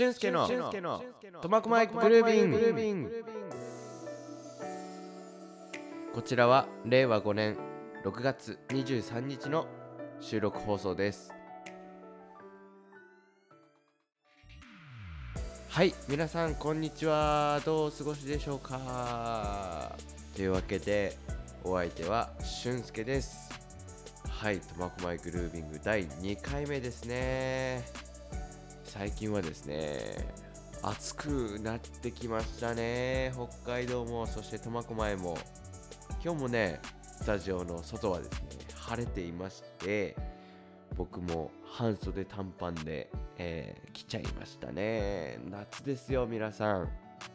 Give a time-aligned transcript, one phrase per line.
[0.00, 0.48] 俊介の。
[1.42, 3.02] 苫小牧グルービン。
[3.02, 3.24] グ
[6.14, 7.58] こちらは令和5年
[8.02, 9.66] 6月23日の
[10.18, 11.34] 収録放送です。
[15.68, 17.60] はい皆さんこんにちは。
[17.66, 19.98] どうお過ごしでしょうか。
[20.34, 21.18] というわけで
[21.62, 23.50] お相手は俊介です。
[24.30, 28.09] はい苫小牧グルービング第2回目ですね
[28.90, 30.34] 最近はですね
[30.82, 33.32] 暑くなってきましたね。
[33.62, 35.38] 北海道もそして苫小牧も。
[36.22, 40.16] 今日もねスタジオの外はですね晴れていまして
[40.96, 43.08] 僕も半袖短パンで、
[43.38, 45.38] えー、来ちゃいましたね。
[45.48, 46.88] 夏ですよ皆さん。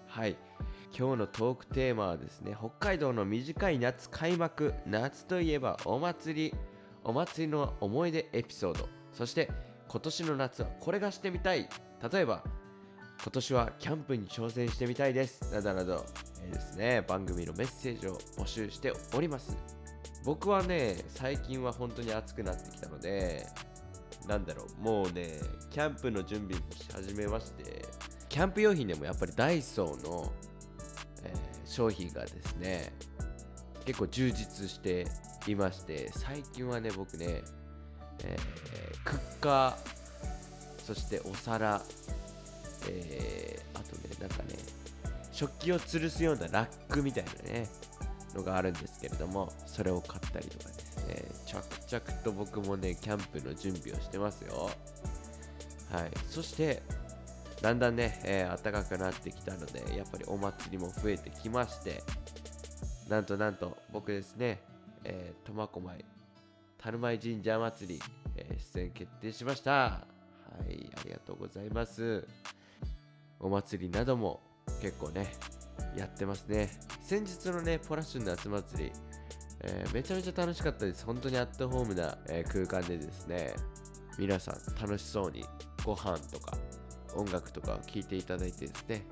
[0.08, 0.36] はい。
[0.98, 4.74] 今日のトークテーマはですね北海道の短い夏開幕。
[4.86, 6.54] 夏といえばお祭り。
[7.06, 8.90] お祭りの思い出エピソード。
[9.14, 9.50] そして
[9.88, 11.70] 今年の夏はこれがしてみたい。
[12.12, 12.44] 例えば
[13.22, 15.52] 今年はキャンプに挑戦してみたいです。
[15.54, 16.06] などなど、
[16.44, 17.04] えー、ですね。
[17.08, 19.58] 番組のメッセージを募集しております。
[20.24, 23.46] 僕はね最近は本当に暑くなってきたので
[24.28, 24.82] なんだろう。
[24.82, 27.86] もうねキャンプの準備もし始めまして
[28.28, 30.32] キャンプ用品でもやっぱりダイソーの、
[31.24, 32.92] えー、商品がですね
[33.86, 35.06] 結構充実して
[35.48, 37.44] いまして最近はね僕ね
[38.24, 41.82] えー、クッカーそしてお皿、
[42.90, 44.58] えー、あとねなんかね
[45.32, 47.68] 食器を吊るすようなラックみたいなね
[48.36, 54.70] のがあるんですけれどもそれを買ったりとかですね着々と僕もねキャンプの準備をしてますよ。
[55.92, 56.12] はい。
[56.30, 56.82] そして
[57.62, 62.04] だんだんね、えー、暖かくなってきたのでやっぱりお祭りも増えてきまして
[63.08, 64.62] なんとなんと僕ですね、
[65.04, 66.06] え、苫小牧
[66.86, 68.00] 春舞神社祭り、
[68.38, 69.72] えー、出演決定しました。
[69.72, 70.02] は
[70.70, 72.28] い、ありがとうございます。
[73.40, 74.40] お祭りなども
[74.84, 75.34] 結構ね、
[75.98, 76.70] やってますね。
[77.02, 78.92] 先日のね、ポラッシュの夏祭り、
[79.62, 81.04] えー、めちゃめちゃ楽しかったです。
[81.04, 83.56] 本当にアットホームな、えー、空間でですね、
[84.20, 85.44] 皆さん楽しそうに
[85.84, 86.56] ご飯とか
[87.16, 89.08] 音楽とかを聴いていただいてですね、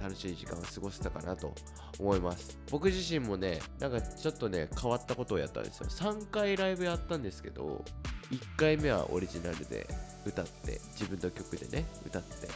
[0.00, 1.54] 楽しい時間を過ごせたかなと
[1.98, 2.58] 思います。
[2.70, 5.86] 僕自身もねなんかちょっとね変わったことをやったんですよ。
[5.88, 7.84] 3回ライブやったんですけど
[8.30, 9.86] 1回目はオリジナルで
[10.24, 12.48] 歌って自分の曲でね歌って。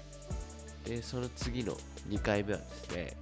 [0.89, 1.77] でその次の
[2.09, 3.17] 2回目はですね、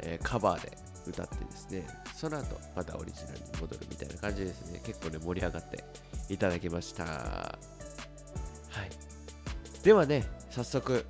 [0.00, 5.82] えー、カバーで歌ってですねその後またオリジナルに戻るみたいな感じですね結構ね盛り上がって
[6.28, 7.04] いただきました。
[7.04, 7.58] は
[8.84, 8.90] い。
[9.82, 11.06] ではね早速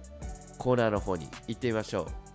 [0.59, 2.30] コーナーの方に行ってみましょう。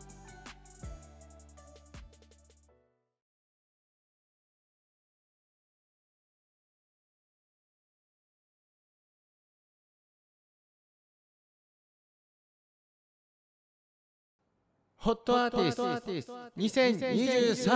[15.05, 17.69] ホットアーティスト2023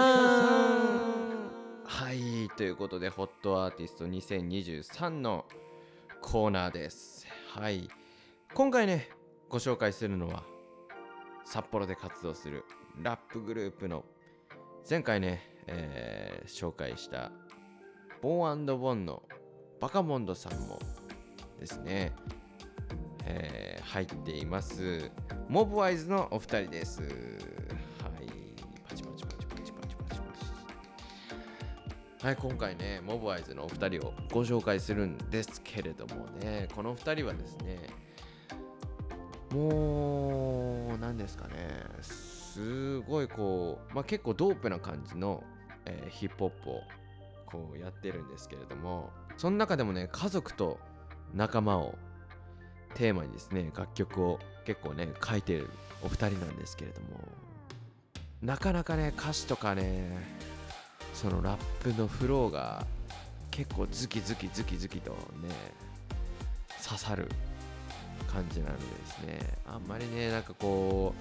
[1.86, 5.46] はいということでホットアーティスト2023の
[6.22, 7.28] コーナーです。
[7.54, 7.88] はい。
[8.56, 9.10] 今回ね
[9.48, 10.42] ご紹介するのは
[11.46, 12.66] 札幌で活動する
[13.00, 14.06] ラップグループの
[14.90, 17.32] 前回ね、えー、紹介した
[18.24, 19.22] ボーボンの
[19.80, 20.80] バカモンドさんも
[21.60, 22.12] ですね
[23.26, 25.12] えー、入っています。
[25.48, 27.02] モブワイズのお二人です。
[27.02, 27.12] はい。
[28.88, 30.16] パチパチパチパチパチパチパ
[32.22, 36.68] チはい今回ねモブワイズのお二人をご紹介するんですけれどもね。
[36.76, 37.90] この二人はですね
[39.52, 41.86] もう何ですかね。
[42.02, 45.44] すごいこう、まあ、結構ドープな感じの、
[45.86, 46.82] えー、ヒップホップを
[47.46, 49.12] こうやってるんですけれども。
[49.38, 50.80] その中でもね家族と
[51.34, 51.96] 仲間を
[52.96, 55.70] テーマにですね楽曲を結構ね書いてる
[56.04, 57.08] お二人なんですけれども
[58.42, 60.10] なかなかね歌詞とかね
[61.14, 62.86] そのラップのフローが
[63.52, 65.18] 結構ズキズキズキズキとね
[66.82, 67.28] 刺さる
[68.32, 69.40] 感じなのでですね。
[69.68, 71.14] あんまりねなんかこ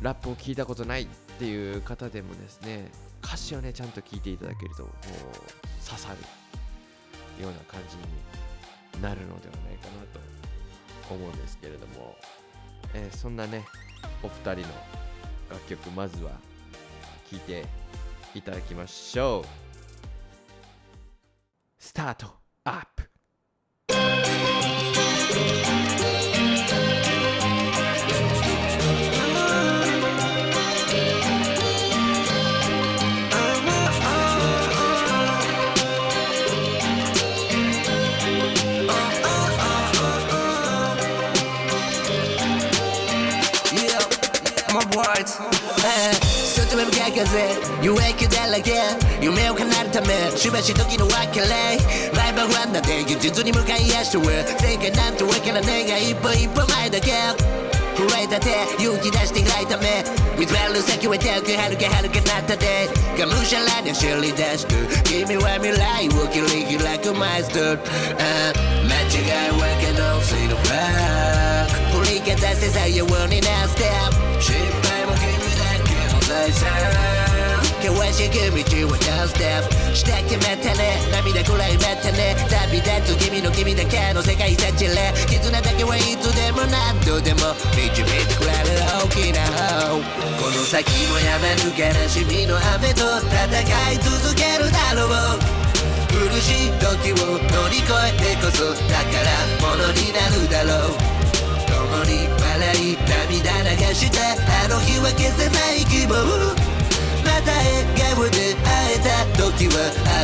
[0.00, 1.06] うラップを聞いたことないっ
[1.38, 2.90] ていう方でもですね
[3.22, 10.31] 歌詞をねちゃんと聞いていただけるともう刺さるような感じになるのではないかなと
[11.12, 12.16] 思うんですけれども、
[12.94, 13.64] えー、そんなね
[14.22, 14.74] お二人の
[15.50, 16.32] 楽曲まずは
[17.30, 17.64] 聴いて
[18.34, 19.48] いただきましょう。
[21.78, 22.26] スタート
[22.64, 23.02] アップ。
[45.02, 45.42] モブワイズ
[46.62, 47.26] 外目向かい風
[47.82, 48.72] 有益だらけ
[49.20, 51.46] 夢を叶えるためしばし時の別れ
[52.14, 54.24] ライバルはなんで現実に向かいやしてる
[54.60, 57.10] 正解なんてわからねえが一歩一歩前だけ
[57.96, 58.50] 震えた手
[58.82, 60.04] 勇気出して開いた目
[60.38, 62.88] 見つめる先は遠く遥か遥かなったで
[63.18, 67.78] がむしゃらに知り出して君は未来を切り開くマイスター
[68.86, 74.81] 間違いわけど See the back 振り方せさようになステップ失敗も君
[76.32, 76.68] だけの財産
[77.82, 88.72] 険しく道をダンステップして決めてね涙くらいめてね旅立つ君の君だけの世界さちれ絆だけはいつでも何度でも導いてくれる。
[89.02, 89.98] 大きな方
[90.38, 94.70] この先もやめぬ悲しみの雨と戦い続ける。
[94.70, 95.38] だろう
[96.12, 100.48] 苦しい時を乗り越えてこそだからものになる。
[100.48, 101.11] だろう
[102.04, 104.32] に笑い涙流した
[104.64, 106.14] あの日は消せない希望。
[107.24, 109.74] また笑顔で会えた時は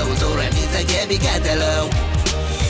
[0.02, 2.08] 青空に叫び語ろう。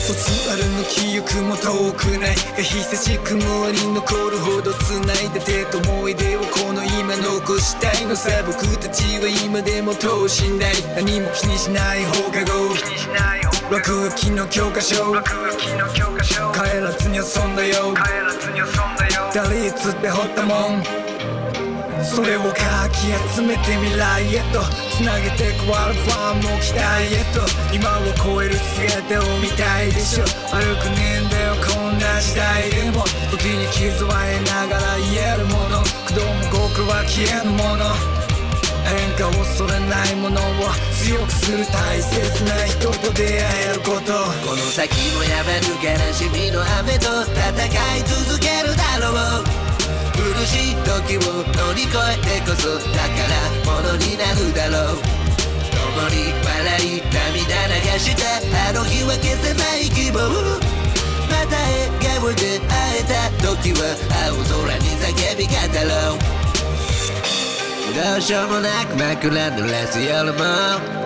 [0.09, 2.35] 卒アルの記憶も遠くない。
[2.35, 8.29] が久しくもに残るほど繋いだ手と思い出をこの今残したいのさ。
[8.45, 10.73] 僕たちは今でも等身大。
[10.95, 13.38] 何も気にしない放課後
[13.69, 14.09] 落書。
[14.15, 14.95] きの教科書。
[15.13, 15.21] 帰
[16.81, 17.93] らずに遊んだよ。
[19.33, 20.83] 打率で掘ったもん。
[22.03, 24.61] それをかき集めて未来へと。
[24.89, 27.45] つなげてくワールファンも期待へと。
[27.71, 30.23] 今を超える姿を見たいでしょ。
[30.49, 33.03] 歩くねんだよこんな時代でも。
[33.29, 35.83] 時に傷はえながら言えるもの。
[36.07, 38.18] 苦労も極は消えぬもの
[38.85, 40.43] 変化を恐れないものを
[40.95, 44.13] 強くする大切な人と出会えること。
[44.45, 47.65] この先もやめぬ悲しみの雨と戦
[47.97, 49.11] い続けるだろ
[49.41, 49.43] う。
[50.13, 54.97] 苦しい時を乗り越えてこそだからものになるだろう。
[55.71, 60.19] 共に笑い涙流したあの日は消せない希望。
[61.29, 63.77] また笑顔で会えた時は
[64.27, 66.38] 青空に叫び語ろう。
[67.93, 70.39] どうしようもなく枕濡らす夜も、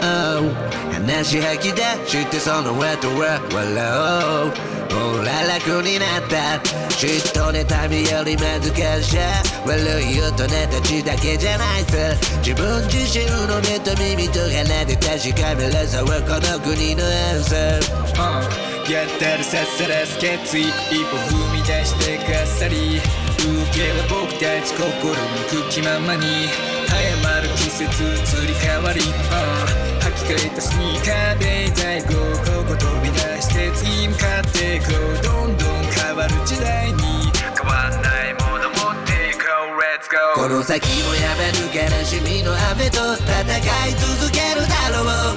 [0.01, 3.71] oh、話吐き出してその後は笑
[4.19, 6.59] おうほら楽になった
[6.91, 8.61] 嫉妬妬みより難
[9.01, 9.19] しさ
[9.65, 11.97] 悪い大人たちだけじゃないさ
[12.43, 22.99] 自分自身の目と耳と鼻で確かめるさはこの国のアンサー Uh やったるさっさらす決意一歩踏み出してかっさり
[23.39, 32.13] 受けは僕たち心抜く気ままに早まる季節移り変わり、uh 履き替えたスニーカーで在庫
[32.45, 39.41] ここ飛び出して次向かっていこうどんどん変わる時代に変わんないもの持っていこ
[39.73, 39.81] う。
[39.81, 45.33] Let's go の先もやめぬ悲しみの雨と戦い続けるだろう。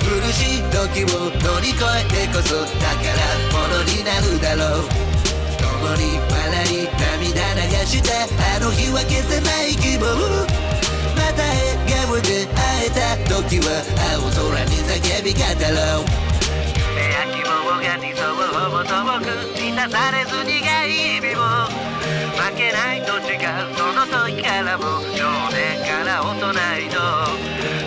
[0.00, 5.08] 苦しい時を乗り越えてこそだからものになるだろう。
[5.60, 8.24] 共に笑い涙流した
[8.56, 10.67] あの日は消せない希望
[11.38, 13.70] た笑顔で会えた時は
[14.18, 16.10] 青空に叫び語ろう。
[16.90, 21.70] 夢や希望が理想をも遠く満たされず苦い日々も。
[22.38, 23.46] 負けないと違う
[23.76, 26.96] その時からも少年から大人へと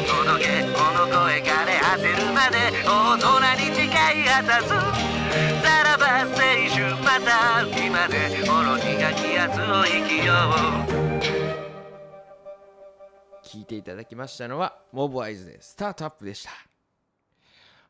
[0.05, 4.67] 届けこの声枯れ果てるまで大空に誓い果たす。
[4.69, 6.35] さらば青
[6.69, 8.83] 春また今でほろ苦
[9.15, 10.33] きやつを生きよ
[10.87, 10.90] う。
[13.51, 16.51] 聞いていただきましたのはモブアイズでスタートアップでした。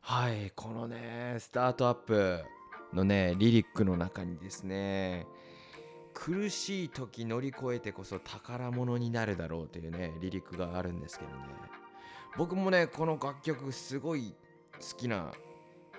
[0.00, 2.42] はいこのねスタートアップ
[2.92, 5.24] のねリリックの中にですね
[6.14, 11.36] 苦しい時乗り越えてこそ宝物になるだろうというねリリックがあるんですけどね。
[12.36, 14.34] 僕もねこの楽曲すごい
[14.80, 15.30] 好きな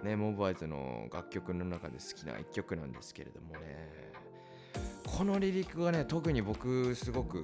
[0.03, 4.11] ねモブアイズの楽曲の中で好きな一曲なんですけれどもね
[5.07, 7.41] このリリックがね特に僕すごく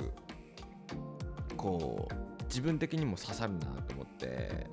[1.60, 4.66] こう自分的にも刺さるなと思って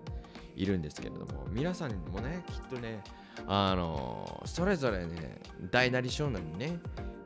[0.55, 3.03] いるんですけれども皆さんもねきっとね
[3.49, 5.41] あのそれぞれね
[5.73, 6.79] 大なり小なりね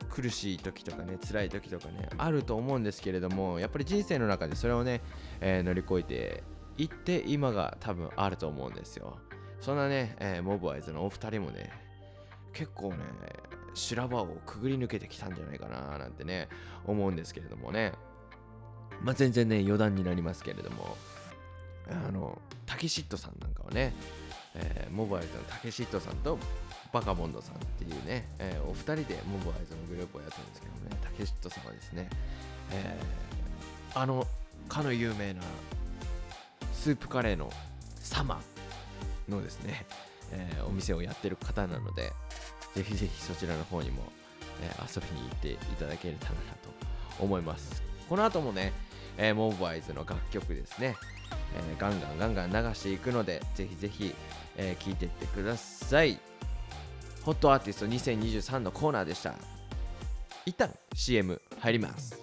[0.09, 5.03] 苦しい時とかね辛い時とかねあると思うんですけれどもやっぱり人生の中でそれをね、
[5.43, 6.43] えー乗り越えて
[6.79, 9.19] いって今が多分あると思うんですよ。
[9.61, 11.71] そんなね、えーモブアイズのお二人もね
[12.55, 13.05] 結構ね
[13.75, 16.49] 修羅場をくぐり抜けてきたんじゃないかななんてね
[16.87, 17.93] 思うんですけれどもね。
[19.03, 20.97] まあ、全然ね余談になりますけれども。
[22.07, 23.93] あのタケシットさんなんかはね、
[24.55, 26.39] えーモブアイズのタケシットさんと
[26.93, 32.09] バカボンドさんっていうね、えーお二人でモブアイズのグループをやってるんですけどねタケシットさんはですね、
[32.71, 34.25] えーあの
[34.69, 35.43] かの有名な
[36.73, 37.51] スープカレーの
[37.97, 38.41] サマ
[39.29, 39.85] のですね、
[40.31, 42.13] えーお店をやってる方なので
[42.77, 44.05] ぜひぜひそちらの方にも、
[44.63, 46.71] えー遊びに行っていただけたらなと
[47.19, 47.83] 思います。
[48.09, 48.73] この後もね、
[49.19, 50.97] えーモーバイズの楽曲ですね、
[51.57, 54.15] えーガンガンガンガン流していくのでぜひぜひ、
[54.57, 56.19] えー聞いていってください
[57.25, 59.35] ホットアーティスト2023のコーナーでした
[60.47, 62.19] 一旦 CM 入ります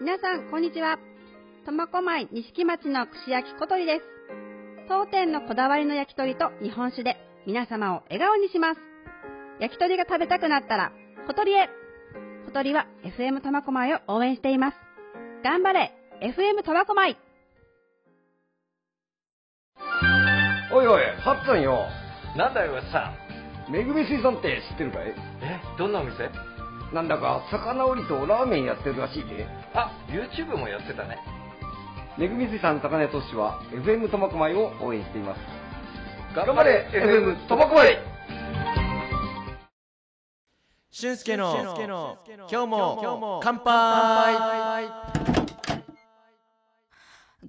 [0.00, 0.98] 皆さん、こんにちは。
[1.66, 4.17] 苫小牧錦町の串焼き小鳥です。
[4.88, 8.80] 当店のこだわりの焼き鳥と日本酒で皆様を笑顔にします。
[9.60, 10.92] 焼き鳥が食べたくなったら、
[11.26, 11.68] 小鳥へ。
[12.46, 14.76] 小鳥は FM 苫小牧を応援しています。
[15.44, 15.92] 頑張れ
[16.22, 17.18] !FM 苫小牧
[20.72, 21.84] おいおい、ハッツンよ。
[22.34, 23.12] なんだよ、さ
[23.68, 23.72] ん。
[23.72, 25.14] めぐみ水産って知ってるかい？
[25.42, 26.30] え、どんなお店？
[26.94, 29.46] なんだか、魚売りとラーメンやってるらしいで。
[29.74, 31.18] あ、YouTube もやってたね。
[32.18, 35.38] めぐみ水産高根都市は、FM 苫小牧を応援しています。
[36.34, 37.96] 頑張れ FM 苫小牧。
[40.90, 42.18] 俊介の
[42.50, 44.90] 今日も乾杯。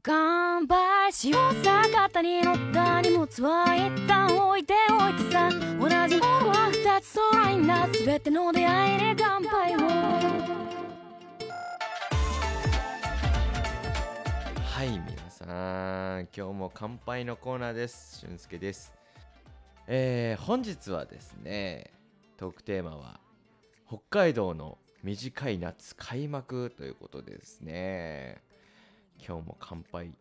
[0.03, 1.11] 乾杯。
[1.13, 5.49] しようさ肩に乗った荷物は一旦置いておいてさ。
[5.49, 7.87] 同じものは二つ揃いんだ。
[8.05, 10.58] 全ての出会いで乾杯を
[14.79, 18.21] はい皆さん今日も乾杯のコーナーです。
[18.21, 18.95] 俊介です。
[19.87, 21.91] えー、本日はですね
[22.37, 23.19] トークテーマは
[23.89, 28.41] 北海道の短い夏開幕ということでですね。
[29.17, 30.11] 今日も乾杯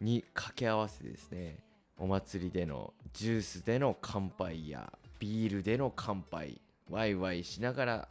[0.00, 1.60] に掛け合わせですね
[1.96, 6.60] お祭りでのジュースでの乾杯やビールでの乾杯
[6.90, 8.08] ワイワイしながら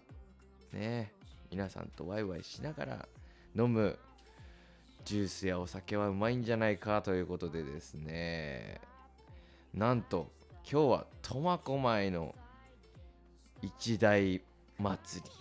[0.71, 1.11] ね
[1.51, 3.05] 皆さんとワイワイしながら
[3.53, 3.99] 飲む
[5.05, 8.79] ジュースやお酒はうまいんじゃないかということでですね。
[9.73, 10.31] なんと
[10.69, 12.35] 今日は苫小牧の
[13.61, 14.41] 一大
[14.79, 15.31] 祭り。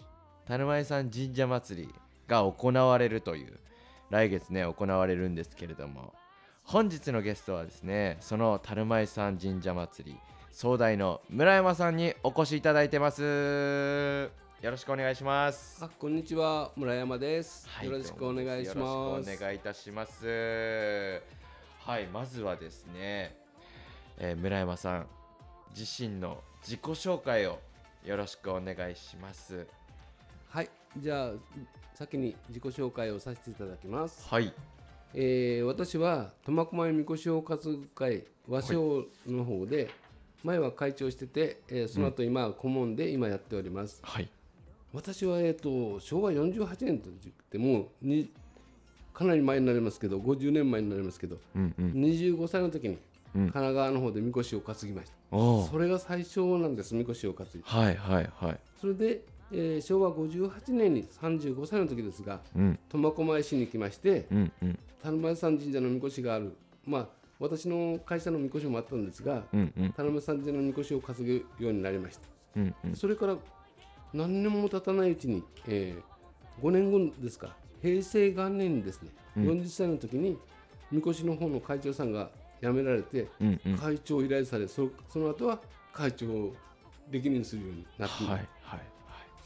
[0.47, 1.95] 樽前山神社祭り
[2.27, 3.61] が行われるという
[4.11, 6.13] 来月ね行われるんですけれども。
[6.65, 10.19] 本日のゲストはですねその樽前山神社祭り
[10.53, 14.42] 総代の村山さんにお越しいただいてます。
[14.63, 17.69] よろしくお願いしますあ、こんにちは、村山です。
[17.69, 19.33] はいよろしくお願いしよます。
[19.33, 21.21] お願いいたします。
[21.81, 23.37] はい、まずはですね、
[24.19, 25.07] えー村山さん、
[25.77, 27.59] 自身の自己紹介を
[28.05, 29.67] よろしくお願いします。
[30.49, 31.31] はい、じゃあ
[31.97, 34.29] 先に自己紹介をさせていただきます。
[34.29, 34.55] はい、
[35.15, 39.91] えー私は苫小牧みこしを担ぐ会和尚の方で、
[40.45, 43.99] 前は会長してて、えーその後今は顧問で今やっております。
[44.05, 44.31] はい、
[44.93, 48.31] 私はえっ、と昭和48年と言ってもうに
[49.13, 52.99] かなり前になりますけど、50年前になりますけど、うんうん、25歳の時に
[53.35, 53.41] うん。
[53.43, 55.37] 神奈川の方でみこしを担ぎました。
[55.37, 55.71] おー。
[55.71, 57.61] それが最初なんです、みこしを担いで。
[57.65, 62.79] はいはいはい、それで、えー昭和58年に35歳の時ですがうん。
[62.91, 64.79] 苫小牧市に来ましてうんうん。
[65.03, 66.57] 田前山神社のみこしがある。
[66.87, 67.09] まあ
[67.39, 69.93] 私の会社のみこしもあったんですがうんうん。
[69.93, 72.29] 田前山神社のみこしを担ぐようになりました。
[72.57, 73.37] うんうん、それから
[74.13, 75.97] 何年も経たないうちに、え
[76.63, 77.57] 5年後ですか。
[77.81, 79.49] 平成元年にですね、うん。
[79.51, 80.39] 40歳の時に
[80.91, 85.61] みこしの方の会長さんが辞められて、うんうん、はい会長を依頼されそその後は
[85.93, 86.55] 会長を
[87.11, 88.81] 歴任するようになっていますはい。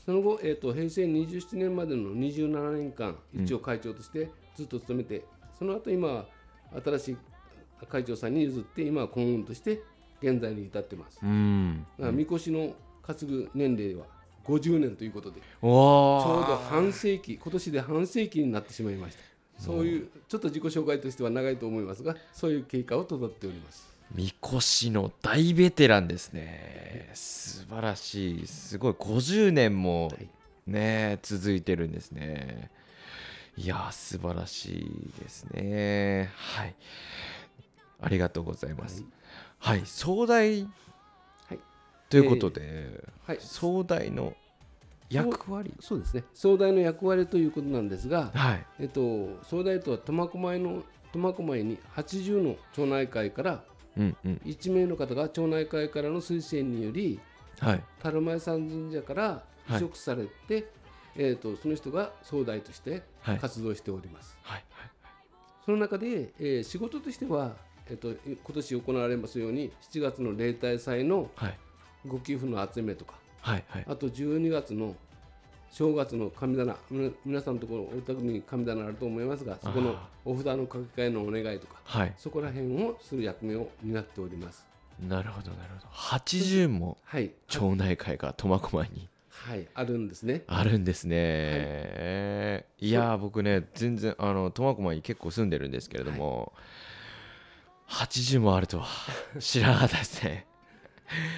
[0.04, 5.24] その後、えー、と平成27年までの27年間、一応会長としてずっと務めて、
[5.58, 6.26] その後今は
[6.84, 7.16] 新しい
[7.88, 9.82] 会長さんに譲って、今は顧問として
[10.22, 11.18] 現在に至ってます。
[11.20, 14.06] うん、だからみこしの担ぐ年齢は
[14.46, 19.22] 50年ということで、おちょうどお、半世紀、今年で半世紀になってしまいました。
[19.62, 23.88] そういう、ちょっと自己紹介としては長いと思いますが、そういう経過をたどっております。
[24.14, 27.10] みこしの大ベテランですね。
[27.14, 30.28] 素晴らしい、すごい50年もはい
[30.66, 32.70] ね、続いてるんですね。
[33.56, 36.30] いやー、素晴らしいですね。
[36.34, 36.74] はい。
[38.00, 39.04] ありがとうございます。
[39.58, 40.68] はい、壮大はい
[42.08, 44.34] ということで、はい壮大の
[45.10, 45.72] 役割？
[45.80, 48.66] そうですね、総代の役割ということなんですが、はい。
[48.80, 50.82] えっと、総大とは苫小牧の
[51.12, 53.64] 苫小牧に80の町内会から
[53.96, 54.40] うんうん。
[54.44, 57.20] 1名の方が町内会からの推薦により
[57.60, 57.82] はい。
[58.02, 60.68] 樽前山神社から移植されて、
[61.16, 64.36] えっとその人が総大としてはい活動しております。
[64.42, 64.64] はい。
[65.64, 67.56] その中で、えー仕事としては
[67.88, 71.58] えっと、い今年行われますように7月の例大祭のはい
[72.06, 73.14] ご寄付の集めとか。
[73.40, 73.84] はいはい。
[73.88, 74.94] あと12月の
[75.70, 76.76] 正月の神棚。
[77.24, 82.14] 皆さんのところお宅に神棚あると思いますがそこのあお札の書き換えのお願いとかはい。
[82.16, 84.66] そこら辺をする役目を担っております。
[85.06, 85.88] なるほどなるほど。
[85.92, 87.30] 80もはい。
[87.48, 89.66] 町内会が苫小牧にはい。
[89.74, 90.42] あるんですね。
[90.46, 96.52] あるんですね、い、やー僕ね全然あの苫小牧結構住んでるんですけれども、
[97.88, 98.86] 80もあるとは
[99.38, 100.46] 知らなかったですね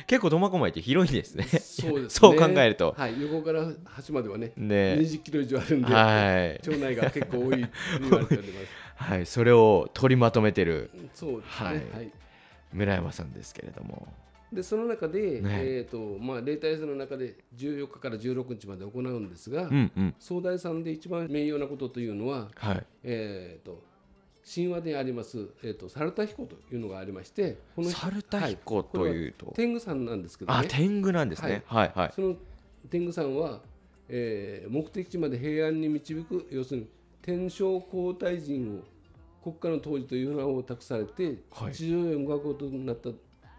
[0.06, 1.44] 結構苫小牧って広いんですね。
[1.44, 2.38] そうね。
[2.38, 2.94] 考えると。
[2.96, 4.96] はい横から端まではねね。
[4.98, 6.60] 20キロ以上あるんで、はい。
[6.62, 7.66] 町内が結構多い
[8.96, 10.90] はいそれを取りまとめてる。
[11.14, 11.74] そうですねはい。
[11.74, 12.12] はい。
[12.72, 14.08] 村山さんですけれども。
[14.52, 15.60] でその中で、ね。
[15.62, 20.14] えーとまあ、例大祭の中で14日から16日まで行うんですが、うんうん。
[20.18, 22.86] 総大さんで一番名誉なことというのは、はい。
[23.04, 23.82] えー、と
[24.54, 29.46] 神話であります、えー、と猿田彦というのがありましてこの猿田彦というと？
[29.46, 30.58] はこれは天狗さんなんですけどね。
[30.58, 31.62] あ天狗なんですね。
[31.66, 31.92] はい。
[31.94, 32.36] はいその
[32.90, 33.60] 天狗さんは、
[34.08, 36.88] えー目的地まで平安に導く要するに
[37.20, 38.82] 天正皇太人
[39.44, 41.72] を国家の当時という名を託されて、はい。
[41.72, 43.10] 地上へ動くことになった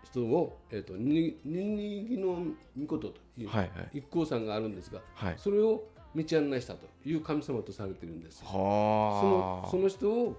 [0.04, 2.44] 人を、えー、とににぎの
[2.80, 4.00] 御事という、はいはい。
[4.00, 5.36] 一行さんがあるんですが、はい。
[5.38, 5.84] それを
[6.16, 8.40] 道案内したという神様とされているんです。
[8.40, 8.56] そはあ。
[9.66, 10.36] のその人を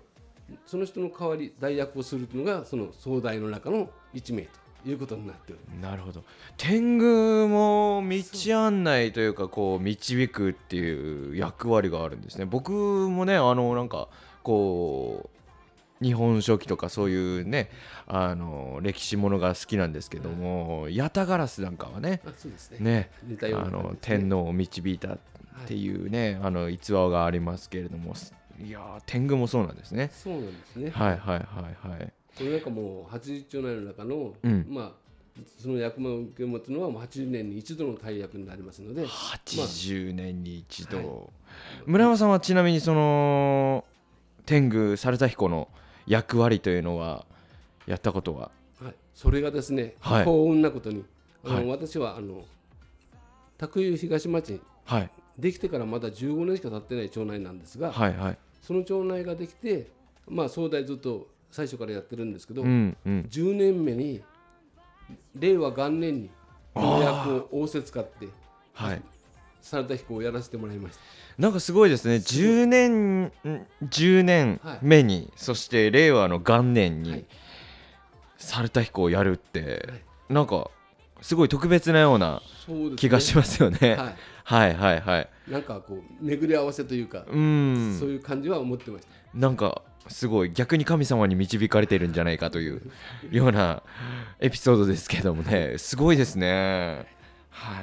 [0.66, 5.54] その人の代わり代役をするというのがその総代の中の一名ということになって。
[5.80, 6.24] なるほど。
[6.56, 12.44] 天狗も道案内というかこう導くっていう役割があるんですね。
[12.44, 14.08] 僕もねあのなんか
[14.42, 15.28] こ
[16.00, 17.70] う日本書紀とかそういうね
[18.06, 22.78] あの歴史ものが好きなんですけども八田ガラスなんかはねあそうですね。
[22.80, 23.10] ね
[23.42, 25.18] あの天皇を導いたっ
[25.66, 28.14] ていうね、あの逸話がありますけれども
[28.62, 30.10] いやー天狗もそうなんですね。
[30.12, 30.90] そうなんですね。
[30.90, 32.12] はいはいはいはい。
[32.36, 34.66] これなんかもう80兆内の中の、うん。
[34.68, 34.92] まあ
[35.58, 41.06] その役目を受け持つのはもう80年に一度の大役になりますので、80年に一度、はい。
[41.86, 43.84] 村山さんはちなみにその
[44.44, 45.68] 天狗猿田彦の
[46.06, 47.24] 役割というのは
[47.86, 48.50] やったことは？
[48.82, 50.24] はい、それがですね、はい。
[50.24, 51.04] 幸運なことに、
[51.44, 51.66] あのはい。
[51.68, 52.44] 私はあの
[53.56, 55.10] 卓湯東町にはい。
[55.38, 59.88] できてからまだ15年しか経ってない町内なんですが、はいはいその町内ができて、
[60.28, 63.28] まあ、総代ずっと最初からやってるんですけど、うんうん。
[63.30, 64.22] 10年目に
[65.34, 66.30] 令和元年に
[66.74, 68.28] この役を仰せ使って
[68.72, 69.02] はい。
[69.62, 71.00] 猿田彦をやらせてもらいました。
[71.38, 72.16] なんかすごいですね。
[72.16, 73.32] 10年ん
[73.84, 77.24] 10年目に、そして令和の元年に、はい
[78.42, 80.70] 猿田彦をやるって、はいなんか
[81.20, 82.40] すごい特別なような
[82.96, 83.96] 気がしますよね。
[83.96, 84.14] はい
[84.50, 85.28] はいはいはい。
[85.48, 87.96] なんかこう巡り合わせというか、うん。
[88.00, 89.38] そういう感じは思ってました。
[89.38, 92.82] なんかすごい逆に神様に導かれてるんじゃないかという
[93.30, 93.84] ような
[94.40, 95.78] エピソードですけどもね。
[95.78, 97.06] すごいですね。
[97.50, 97.82] は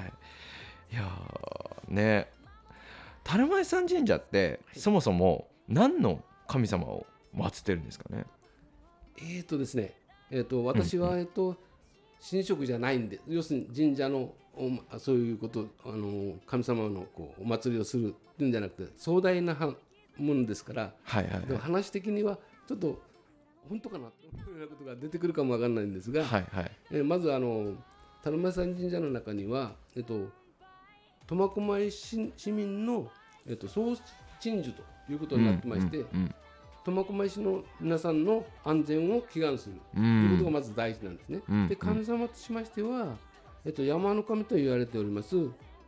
[0.92, 0.94] い。
[0.94, 2.28] いやーね。
[3.24, 8.26] 樽前山神社ってそもそも何の神様を祀ってるんですかね？
[9.20, 9.94] えーとですね、
[10.30, 11.56] えー、と私は、えー、と
[12.30, 19.76] 神職じゃないんで要するに神社のおまそういうことあの神様のこうお祭りをするっていうんじゃなくて壮大なは
[20.18, 21.46] ものですから、はいはいはい。
[21.46, 23.00] でも話的にはちょっと
[23.70, 26.72] 本当かなというようなことが出てくるかもわかんないんですが、はいはい。
[26.92, 27.74] えーまずあの
[28.24, 30.30] 樽前山神社の中には、えっと、
[31.28, 33.10] 苫小牧市市民の、
[33.48, 33.96] えっと、総
[34.40, 36.36] 鎮守ということになってまして、うんうん
[36.84, 41.42] 苫小牧市の皆さんの安全を祈願するとうんいうことがまず大事なんですね。
[41.50, 41.68] うん。
[41.68, 43.18] で神様としましては、
[43.66, 45.36] えっと、山の神と言われております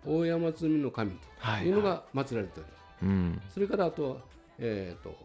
[0.05, 1.71] 大山積の神はいとい。
[1.71, 3.05] うのが祀られております。
[3.05, 3.41] うん。
[3.53, 4.17] それからあとは、
[4.57, 5.15] えー、と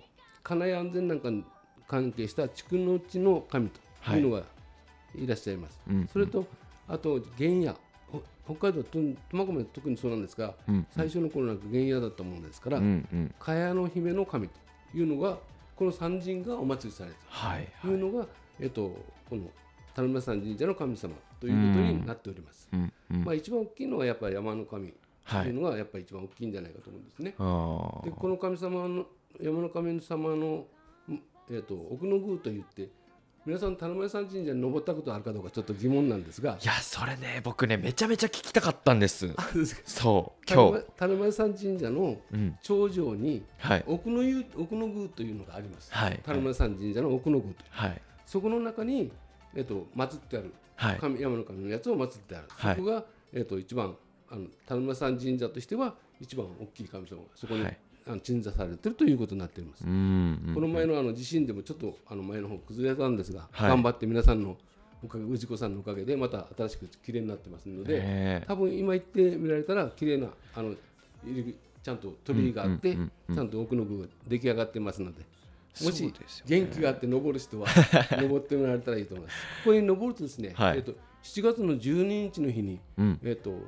[0.42, 1.44] 家内安全なんかに
[1.88, 3.80] 関係した地区のうちの神と
[4.12, 4.20] い。
[4.20, 4.42] うのが
[5.14, 5.80] いらっしゃいます。
[5.88, 6.08] うん。
[6.12, 6.46] それと
[6.88, 7.74] あと原野
[8.10, 10.86] ほ北海道と苫小牧は特にそうなんですが、うん。
[10.90, 13.34] 最初の頃なんか原野だったものですから、うんうん。
[13.38, 14.54] 茅の姫の神と
[14.94, 15.38] いうのが
[15.76, 18.26] この三神がお祭りされているはいというのが、
[18.60, 18.94] えっと、
[19.28, 19.42] この
[19.94, 22.68] 樽村山神社の神様ということになっております。
[22.72, 25.48] うんうんまあ、一番大きいのはやっぱり山の神とはい。
[25.48, 27.34] いうのがやっぱり一番大きいんじゃないかと思うんですね。
[27.38, 29.06] あでこの神様の
[29.40, 30.66] 山の神様の、ん
[31.50, 32.88] えー、と奥の宮といって
[33.46, 36.58] 皆さん樽前山神社に登ったことあるかどうかちょっと疑問なんですが。
[36.60, 39.34] いやそれね僕ねめちゃめちゃ聞きたかったんです。
[39.84, 40.84] そう今日。
[40.96, 42.56] 樽前山神社のうん。
[42.62, 43.84] 頂上にはい。
[43.86, 45.92] 奥の湯奥の宮というのがあります。
[45.92, 46.20] はい。
[46.24, 47.66] 樽前山神社の奥の宮という。
[47.70, 48.02] はい。
[48.26, 49.12] そこの中に、
[49.54, 50.98] えっと祀ってある、はい。
[50.98, 52.76] 神山の神のやつを祀ってある、はい。
[52.76, 53.96] そこが、えっと一番
[54.30, 57.78] あの田沼山神社としては一番大きい神様がそこに、はい。
[58.06, 59.82] あの鎮座されてるということになっています。
[59.82, 63.68] この前のあの地震でもちょっとあの前の方崩れたんですが、はい。
[63.70, 64.56] 頑張って皆さんの
[65.02, 70.74] おかげ氏子さんのおかげでまた新しく綺麗になってますので、多分今行って見られたら綺麗なあの
[71.82, 75.22] ちゃんと鳥居があって、ちゃんと奥の部が出来上がってますので。
[75.82, 76.14] もし
[76.46, 77.66] 元気があって登る人は
[78.22, 79.36] 登ってもらえたらいいと思います。
[79.64, 80.78] ここに登るとですね、はい。
[80.78, 83.20] えっと7月の12日の日に、うん。
[83.24, 83.58] えっと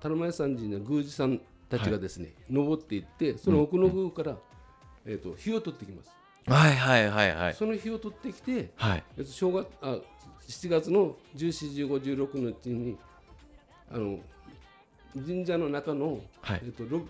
[0.00, 4.38] 田沼屋山神の宮司さんたちがですね、登っていってその奥の宮から、
[5.04, 6.10] えっと火を取ってきます。
[6.46, 7.54] はいはいはいはい。
[7.54, 9.04] その火を取ってきて、はい。
[9.18, 9.98] えっと正月あ
[10.46, 12.96] 7月の14、15、16のうちに
[13.90, 14.20] あの
[15.14, 16.60] 神社の中の、はい。
[16.64, 17.02] えっとろ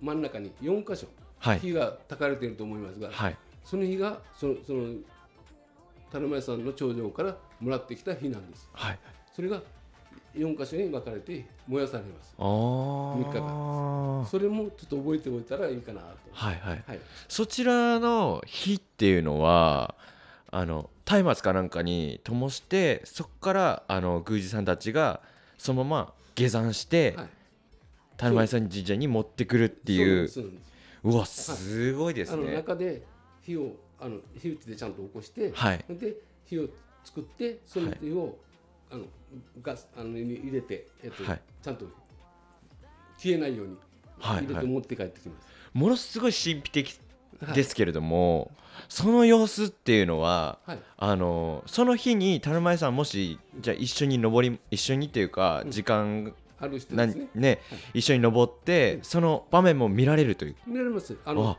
[0.00, 1.06] 真ん中に4箇所、
[1.38, 1.60] はい。
[1.60, 4.94] 火が焚かれていると思いますが、はいその火がそのその
[6.12, 8.68] 田沼屋さんの頂上からもらってきた火なんです。
[8.72, 8.98] はい
[9.34, 9.60] それが
[10.34, 12.34] 4箇所に分かれて燃やされます。
[12.38, 16.06] あー三日間それもちょっと覚えておいたらいいかなと。
[16.32, 17.00] はいはいはい。
[17.28, 19.94] そちらの火っていうのは
[20.50, 25.20] あの松明かなんかに灯してそこからあの宮司さんたちが
[25.58, 27.28] そのまま下山して、はい
[28.16, 30.72] 田沼さん神社に持ってくるっていうそうなんです
[31.02, 33.02] うわすごいですあのね中で
[33.44, 35.84] 火をあの火打ちでちゃんと起こして、はい。
[35.88, 36.68] で火を
[37.04, 38.36] 作ってその火を、
[38.90, 39.04] あの
[39.62, 41.40] ガスあのに入れて、えっとはい。
[41.62, 41.86] ちゃんと
[43.16, 43.76] 消えないように
[44.18, 44.46] はいはい。
[44.46, 45.46] 入れて持って帰ってきます。
[45.72, 47.00] ものすごい神秘的
[47.54, 48.50] ですけれども、
[48.88, 50.78] その様子っていうのは、はい。
[50.96, 57.28] あのその日に田沼さんもしじゃあ一緒に登り一緒にっていうか時間ある人なですね。
[57.34, 57.58] ね
[57.92, 60.56] 一緒に登ってその場面も見られるという。
[60.66, 61.16] 見られます。
[61.24, 61.58] あの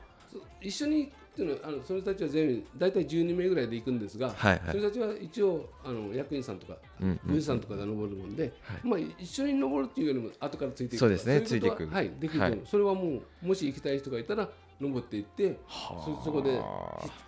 [0.61, 4.61] 一緒にっていうのはあのその人たちは全員大体12名ぐらいで行くんですが、はいはい。
[4.71, 6.77] その人たちは一応あの役員さんとか
[7.25, 8.87] 宮司さんとかが登るもんで、はい。
[8.87, 11.87] まあ一緒に登るっていうよりも後からついていくそうですねついていく。
[11.87, 16.61] はいできるとそれはもうもし行きたい人がいたら登っていってそそこで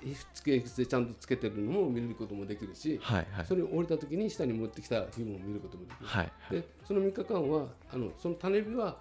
[0.01, 3.45] ひひつけでちゃんとつけてるのも見ることもできるし、はいはい。
[3.45, 6.07] それを降りた時に下に持ってきた火も見ることもできる。
[6.07, 8.97] はいでその3日間はあのその種火は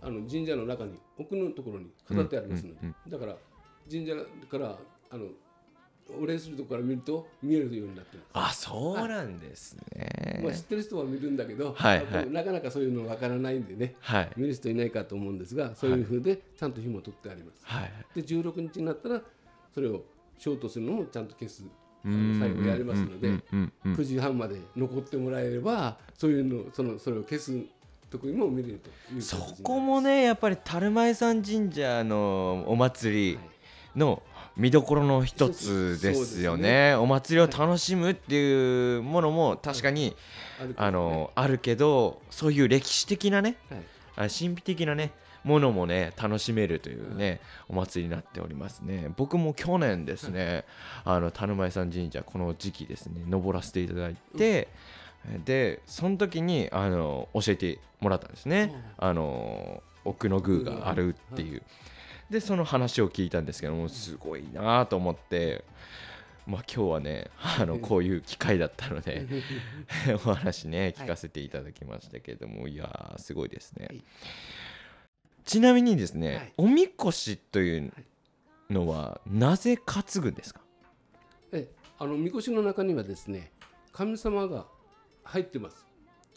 [0.00, 2.94] あの神社の中に奥のところに飾ってありますので、うん。
[3.10, 3.36] だから
[3.90, 4.14] 神社
[4.48, 4.78] から
[5.10, 5.26] あの
[6.20, 12.30] お礼するところから見ると見えるようになってるあそうなんですね、まあ、知ってる人は見るんだけど、はいはい。
[12.30, 14.30] なかなかそういうのわからないんでねはい。
[14.36, 17.60] 見る人いないかと思うんですがそういうふうでちゃんと火も取ってあります。
[17.62, 17.92] はい。
[18.14, 19.20] で16日になったら
[19.74, 20.02] それを
[20.38, 21.62] ショートするのもちゃんと消す
[22.02, 22.10] 最
[22.54, 23.72] 後やりますのでうんうん。
[23.84, 27.52] うん9時半まで残ってもらえればそういうのそのそれを消す
[28.10, 33.57] とこにも見れるというそこもねやっぱり樽前山神社のお祭りはい
[33.98, 34.22] の
[34.56, 36.94] 見どころの一つですよね。
[36.94, 40.16] お祭りを楽しむっていうものも確かに、
[40.58, 40.86] あるけどね。
[40.86, 43.80] あのあるけどそういう歴史的なねはい。
[44.16, 45.12] あ神秘的なね
[45.44, 49.12] ものもね楽しめるというね、お祭りになっておりますね。
[49.16, 50.64] 僕も去年ですね、
[51.04, 54.68] あの田沼屋山神社この時期ですね登らせていただいて、
[55.44, 61.62] でその時にあの教えてもらったんですね、あの奥の宮があるっていう、
[62.30, 65.64] でその話を聞いたんですけどもすごいなと思って
[66.46, 69.26] まあ今日はねあのこういう機会だったので
[70.26, 74.02] お話ね聞かせていただきましたけれども、い、やーすごいですね、はい。
[75.44, 76.52] ちなみにですね、はい。
[76.58, 77.92] おみこしという
[78.70, 80.60] のはなぜ担ぐんですか？
[81.52, 83.52] えあのみこしの中にはですね
[83.92, 84.66] 神様が
[85.24, 85.86] 入ってます。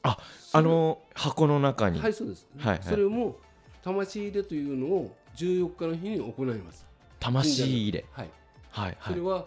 [0.03, 0.17] あ
[0.53, 2.83] あの箱の中に、はいそうです、はいはい。
[2.83, 3.37] それも
[3.81, 6.85] 魂入れというのを14日の日に行います。
[7.19, 8.05] 魂入れ。
[8.11, 8.29] はい。
[8.69, 9.13] はいはい。
[9.13, 9.45] それは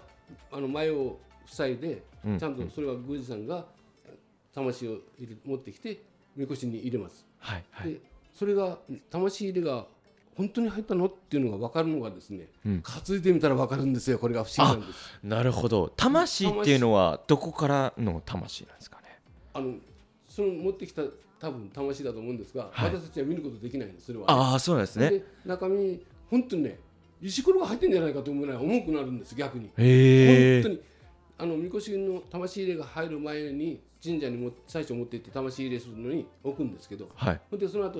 [0.50, 2.38] あの前を塞いで、うん。
[2.38, 3.64] ちゃんとそれは宮司さんが
[4.52, 6.02] 魂を入れ持ってきて
[6.37, 7.92] みこしに入れます、はいはい。
[7.92, 8.00] で
[8.33, 8.78] それが
[9.11, 9.87] 魂入れが
[10.37, 12.83] 本当に入ったのっていうのが分かるのがですね、うん。
[12.83, 14.18] 担いでみたら分かるんですよ。
[14.18, 15.20] これが不思議なんです。
[15.22, 15.92] なるほど。
[15.96, 19.18] 魂っていうのはどこからの魂なんですかね？
[19.52, 19.74] あの
[20.28, 21.02] その持ってきた
[21.44, 22.94] 多分魂だと思うんですが、はい。
[22.94, 25.11] 私たちは見ることできないんですそれは、ああそうなんですね。
[25.11, 26.78] で中身に本当にね
[27.20, 29.70] 石ころが入ってんじゃないかと思うぐらい重くなるんです逆に。
[29.76, 30.80] 本当に。
[31.37, 37.40] あのみこしの魂入れが入る前に神社にも最初持って行って魂入れするのに置くんですけどはい。
[37.59, 37.98] でその後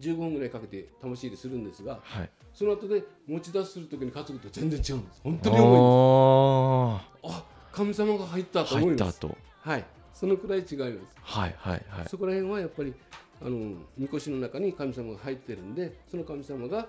[0.00, 2.30] 15分ぐらいかけて魂入れするんですがはい。
[2.52, 5.20] その後で持ち出しする時に担ぐと全然違うんです。
[5.22, 7.26] 本当に重いんです。
[7.26, 9.02] ああ神様が入ったあと思います。
[9.04, 9.38] 入った後。
[9.60, 11.16] はいそのくらい違います。
[11.22, 12.08] はいはいはい。
[12.08, 12.94] そこら辺はやっぱり
[13.42, 16.86] あのみこしの中に神様が入ってるんでその神様が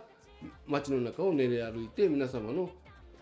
[0.68, 2.70] 町の中を練り歩いて皆様の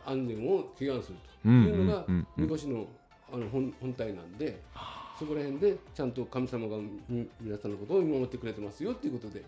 [0.05, 1.49] 安全を祈願すると。
[1.49, 2.41] いうのがうんうんうん。
[2.41, 2.85] うんみこしの
[3.31, 4.61] あの本本体なんで
[5.17, 6.77] そこら辺でちゃんと神様が
[7.09, 9.43] み皆さんのことを見守ってくれてますよっていうことで。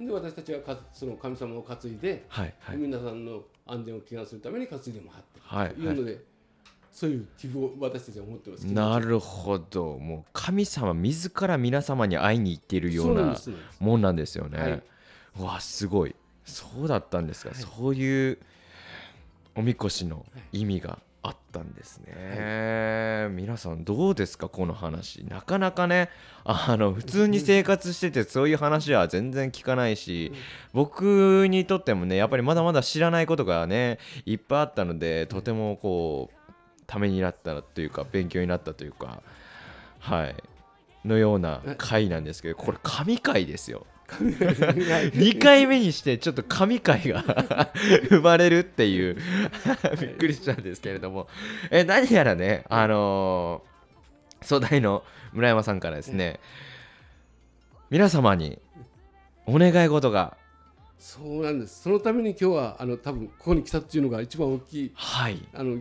[0.00, 2.76] で私たちはかその神様を担いで、はいはい。
[2.76, 6.18] 皆さんの安全を祈願するために担いでもらってはいというので、
[6.94, 9.98] そういう寄付を私たちは思ってますなるほど。
[9.98, 13.36] もう神様自ら皆様に会いに行っているような
[13.80, 14.82] もんなんですよね、はい。
[15.40, 16.14] うわすごい。
[16.44, 17.58] そうだったんですか、はい。
[17.58, 18.38] そういう
[19.56, 25.24] おみこしの意味があったんですね、皆さんどうですかこの話。
[25.24, 26.10] なかなかね
[26.44, 30.32] あの普通に生活しててそういう話は全然聞かないし
[30.72, 36.43] 僕にとってもねやっぱりまだまだ知らないことがねいっぱいあったのでとてもこう
[36.86, 39.22] ためになったというか勉強になったというか
[40.00, 40.34] はい
[41.04, 43.86] のような回なんですけどこれ神回ですよ。
[44.08, 45.66] 2回。
[45.66, 47.24] 目にしてちょっと神回が
[48.08, 49.16] 生まれるっていう。
[50.00, 51.28] びっくりしたんですけれども。
[51.70, 56.38] え何やらねあのー、総大の村山さんからですね
[57.90, 58.58] 皆様に
[59.46, 60.36] お願い事が。
[60.98, 61.82] そうなんです。
[61.82, 64.92] そのために今日はあの多分ここに来たっていうのが一番大きい。
[64.94, 65.46] はい。
[65.52, 65.78] あの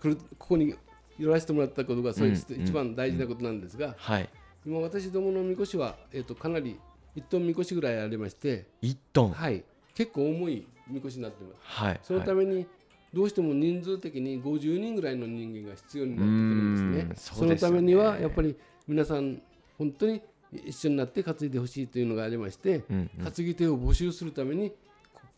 [0.00, 0.74] ここに
[1.18, 4.28] 寄らせてもらったことがそれうん一番大事なことなんですが、はい。
[4.66, 6.78] 今私どものみこしは、えー、とかなり
[7.16, 9.32] 1トンみこしぐらいありまして、1トン。
[9.32, 11.56] はい、結構重いみこしになってます。
[11.60, 12.66] はいそのために
[13.12, 17.14] どうしても人数的に50人ぐらいの人間が必要になってくるんですね。
[17.16, 17.54] そすよね。
[17.54, 19.40] のためにはやっぱり皆さん
[19.78, 20.20] 本当に
[20.52, 23.24] 一緒になって担いでほしいというのがありまして、うんうん。
[23.24, 24.76] 担ぎ手を募集するためにこ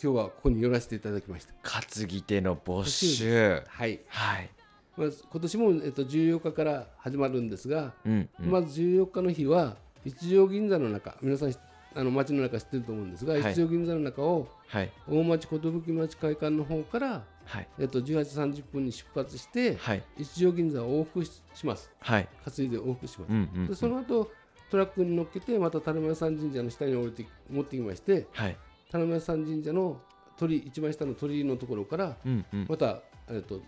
[0.02, 1.52] 今日はここに寄らせていただきました。
[1.62, 3.62] 担ぎ手の募集。
[3.68, 4.50] はい、はい。
[4.96, 8.50] まあ、今年も、えっと、14日から始まるんですが、うんうん。
[8.50, 11.54] まず14日の日は一条銀座の中皆さん
[11.94, 13.52] あの街の中知ってると思うんですが、はい。
[13.52, 14.90] 一条銀座の中をはい。
[15.06, 17.68] 大町寿町会館の方から、はい。
[17.78, 20.02] えっと、18時30分に出発して、はい。
[20.16, 21.90] 一条銀座を往復しします。
[22.00, 22.28] はい。
[22.46, 23.66] 担いで往復します、うんうんうん。
[23.66, 24.30] でその後
[24.70, 28.56] トラックに乗っけてまた田辺山神社の下に降りて持ってきましてはい
[28.90, 30.00] 田辺山神社の
[30.36, 32.66] 鳥居一番下の鳥居のところからうんうん。
[32.68, 33.60] また、えっと、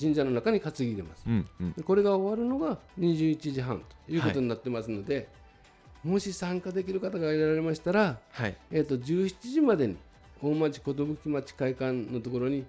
[0.00, 1.24] 神社の中に担ぎ入れます。
[1.26, 1.72] うんうん。
[1.72, 5.28] でこれが終わるのが21時半ということになってますので、
[6.04, 8.56] もし参加できる方がいられましたら、はい。
[8.70, 9.96] えー、と17時までに
[10.40, 12.64] 大町寿町会館のところに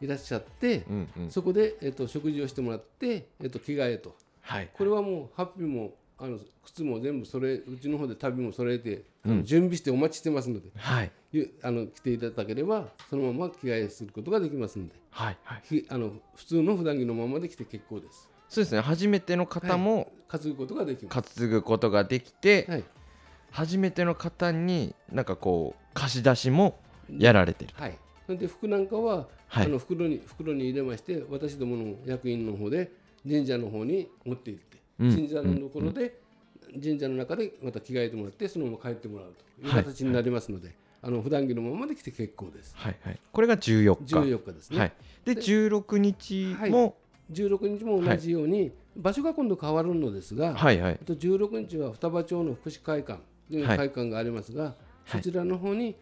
[0.00, 1.30] いらっしゃって、うんうん。
[1.30, 4.14] そこで、えー、と食事をしてもらって、えー、と着替えと。
[4.42, 4.68] はい。
[4.74, 9.04] これはもうハッピーもあの靴も全部それうちの方で旅も揃えて、
[9.42, 10.70] 準備してお待ちしてますので。
[10.76, 11.10] はい。
[11.32, 14.94] ゆあの来ていただければそのまま着替えすることができますので。
[15.10, 15.62] はいはい。
[15.64, 18.30] ひあの普通の普段着のままで来て結構です。
[18.48, 18.80] そうですね。
[18.80, 21.36] 初めての方も担ぐことができます。
[21.36, 22.84] 担ぐことができて、はい。
[23.50, 29.66] 初めての方になんかこう貸し出しもやられてる、はい、それで服なんかは、はい。
[29.66, 32.90] あの袋に袋に入れまして私どもの役員の方で
[33.22, 35.14] 神社の方に持って行って、うん。
[35.14, 36.18] 神社のところで、
[36.82, 39.84] 神社の中でまた着替えてもらってそのまま帰ってもらうというはい。
[39.84, 42.74] 形になりますので、あの普段着のままで来て結構です。
[42.76, 43.18] はいはい。
[43.32, 44.14] これが14日。
[44.14, 44.78] 14日ですね。
[44.78, 44.92] はい、
[45.24, 46.70] でで16日はい。
[46.70, 46.96] も、
[47.32, 50.98] 16日も同じように、場所が今度変わるのですが、はいはい。
[51.00, 53.76] あと16日は双葉町の福祉会館というはい。
[53.76, 54.74] 会館がありますが、
[55.06, 55.94] そちらの方に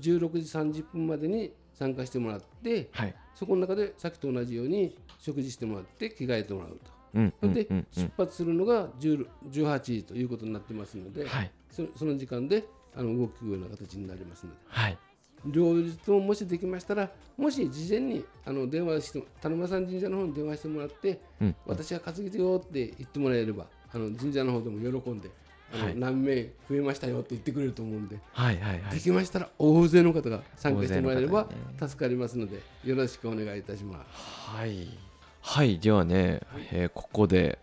[0.00, 3.14] 16時30分までに参加してもらって、はい。
[3.34, 6.97] そこの中でさっきと同じように食事してもらって着替えてもらうと。
[7.14, 11.50] うんうんで、出発するのが10 18時ということになってますので、はい。
[11.70, 14.58] そその時間であの動くような形になりますので。
[14.68, 14.98] はい。
[15.46, 21.56] 両日とももしできましたらもし事前にあの電話して田沼さん神社の方に電話してもらって、うん。
[21.66, 25.30] 私は担ぎ手よって言ってもらえればあの神社の方でも喜んで
[25.72, 25.96] あの、はい。
[25.96, 28.94] 何名増えましたよって言ってくれると思うんで、はいはいはい。
[28.94, 34.56] できましたら大勢の方が参加してもらえれば助かりますのでよろしくお願いいたします。
[34.56, 35.07] はい
[35.50, 37.58] はいではね、えーここで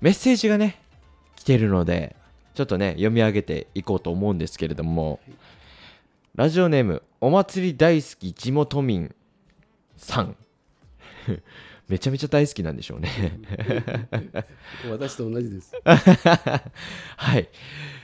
[0.00, 0.80] メッセージがね
[1.36, 2.16] 来てるので
[2.54, 5.20] ちょっとね読み上げていこうと思うんですけれども、
[6.34, 9.14] ラジオネームお祭り大好き地元民
[9.98, 10.36] さん。
[11.86, 13.10] めちゃめちゃ大好きなんでしょうね。
[14.90, 15.74] 私と同じです。
[15.84, 17.46] はい。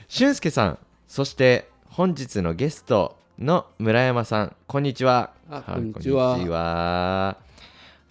[0.07, 5.33] 俊介さんそして本日のゲストの村山さんこんにちは。
[5.65, 7.50] こんにちは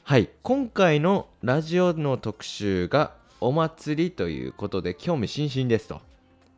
[0.05, 0.29] ははい。
[0.43, 6.01] 今回のラジオの特集がお祭りということで興味津々ですと。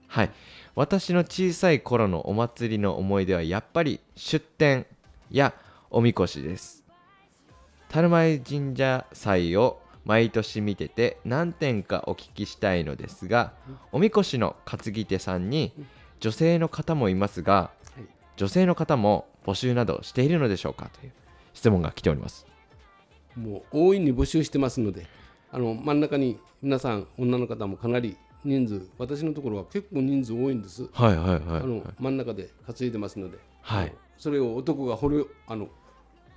[0.09, 0.31] はい。
[0.75, 4.87] 私の小さい頃のお祭りの思い出はやっぱり出店
[5.31, 5.53] や
[5.91, 6.83] おみこしです。
[7.91, 13.53] 樽前神社祭を毎年見てて何点かお聞きしたいのですが
[13.93, 15.73] おみこしの担ぎ手さんに
[16.21, 18.07] 女性の方もいますがはい。
[18.37, 21.13] 女性の方も募集などしているのでしょうかという
[21.53, 22.47] 質問が来ております
[23.37, 25.07] もう大いに募集してますので
[25.51, 33.93] あの真ん中に皆さん女の方もかなり人数私のところは結構人数多いんです、はいはいはいあの真ん中で担いでますので、はい。
[34.19, 35.69] それを男が掘るあの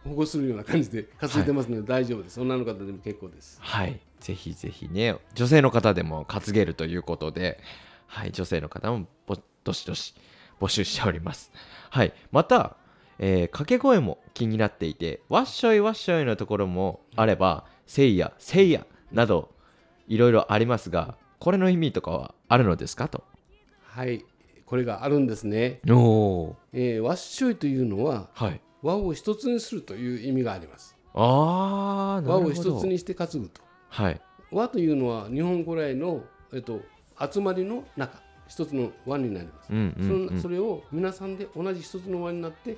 [0.04, 3.60] 保護するような感じで担いでますので大丈夫です、女の方でも結構です。
[3.62, 7.60] はい、ぜひぜひね、女性の方でも担げるということで、
[8.08, 10.14] はい、女性の方もぼどしどし
[10.60, 11.52] 募集しております。
[11.90, 12.78] はい、また、
[13.20, 19.52] えー掛け声も気になっていて、わっしょいわっしょいのところもあれば、せいや、せいやなど、
[20.08, 23.24] いろいろありますが、これの意味とかはあるのですかと。
[23.84, 24.26] はい
[24.66, 28.62] これがあるんですね、おおえー、わっしょいというのははい。
[28.82, 32.78] 和を一つにするという意味がありますあ和をるほど。
[32.78, 34.22] 一つにして担ぐとはい。
[34.52, 36.24] 和というのは日本古来の、
[36.54, 36.82] えっと、
[37.32, 42.78] 集まりの中一つの和になります、うんうんうんそのそれを皆さんで同じ一つの輪になって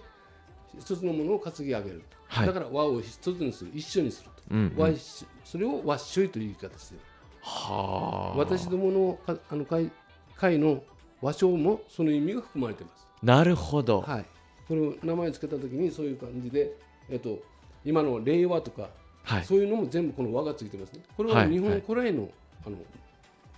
[0.79, 2.47] 一つのものを担ぎ上げると、はい。
[2.47, 3.71] だから和を一つにする。
[3.73, 4.97] 一緒にすると、うんうん。
[5.43, 7.03] それを和っしょいという言い方している。
[7.41, 8.37] はあ。
[8.37, 9.89] 私どものかあの会
[10.35, 10.83] 会の
[11.21, 13.07] 和唱もその意味が含まれています。
[13.23, 14.01] なるほど。
[14.01, 14.25] はい、
[14.67, 16.77] これを名前を付けた時にそういう感じで、
[17.09, 17.39] えっと、
[17.83, 18.89] 今の令和とか、
[19.23, 19.45] はい。
[19.45, 21.01] そういうのも全部この和がついてますね。
[21.15, 21.49] これははい。
[21.49, 22.29] 日本古来の,、
[22.65, 22.77] あの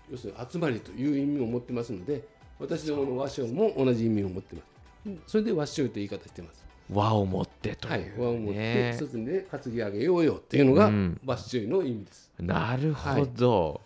[0.09, 2.23] 要するに集まりという意味を持ってますので
[2.59, 4.79] 私どもの和唱も同じ意味を持ってます。
[5.27, 6.68] それで和唱という言い方してます。
[6.91, 11.21] 和を持ってという、はいね、和を持って一つで担ぎ上げようよっていうのがうん。
[11.25, 12.31] 和唱の意味です。
[12.39, 13.81] なるほど、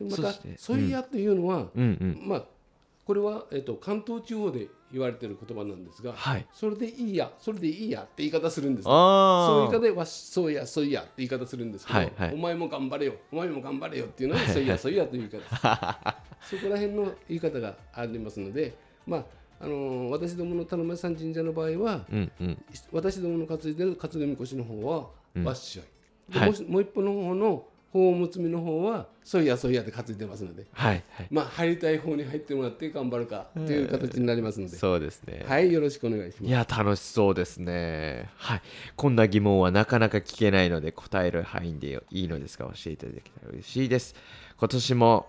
[0.00, 1.82] またそして「ソイヤ」というのは、うん。
[1.82, 2.44] うんまあ
[3.04, 6.46] これは、えっと、関東地方で言われている言葉なんですが、はい。
[6.52, 12.34] それでいいやそれでいいやって言い方するんですそういう言いあ方でわしそうやそういやって言い方するんですけど、はいはい。
[12.34, 15.56] お前も頑張れよお前も頑張れよっていうのがそういやそういやという言い方で
[16.40, 16.56] す。
[16.56, 18.74] そこら辺の言い方がありますので
[19.06, 19.24] まあ
[19.62, 22.64] あのー私どもの田野さん神社の場合は、うんうん。
[22.90, 25.44] 私どもの担いでる担ぎみこしの方はうん。
[25.44, 26.62] わっしょい、ではい。
[26.64, 30.64] もう一方の方の法むつみの方はそういやそういやで担いでますので。
[30.72, 31.28] はいはい。
[31.30, 35.44] まあ入りたい方に入ってもらって頑張るかという形になりますので、そうですね。
[35.46, 36.44] はいよろしくお願いします。
[36.44, 38.30] いや楽しそうですね。
[38.36, 38.62] はい。
[38.96, 44.14] こんな疑問はなかなか聞けないので答える範囲でいいのですが教えていただけたら嬉しいです。
[44.58, 45.26] 今年も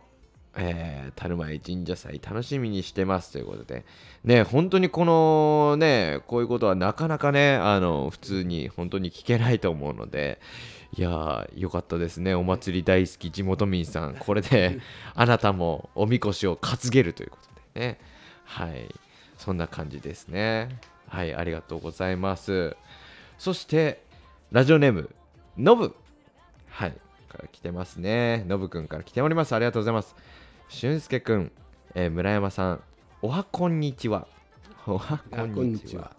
[0.55, 3.85] えー、樽前神社祭楽しみにしてますということで。
[4.23, 10.39] ね本当にこのねこういうことはなかなかねあの普通に本当に聞けないと思うので。
[10.95, 12.35] いやーよかったですね。
[12.35, 14.15] お祭り大好き地元民さん。
[14.15, 14.79] これで
[15.15, 17.99] あなたもおみこしを担げるということでね。
[18.45, 18.93] はい。
[19.39, 20.69] そんな感じですね。
[21.07, 22.77] はいありがとうございます。
[23.39, 24.03] そして
[24.51, 25.09] ラジオネーム
[25.57, 25.95] のぶ
[26.69, 26.93] はい。
[27.33, 28.45] から来てますね。
[28.47, 29.53] のぶくんから来ております。
[29.55, 30.15] ありがとうございます
[30.75, 31.51] 俊介くん、
[31.93, 32.81] えー村山さん
[33.21, 34.27] おはこんにちは。
[34.87, 36.11] おはこんにちは。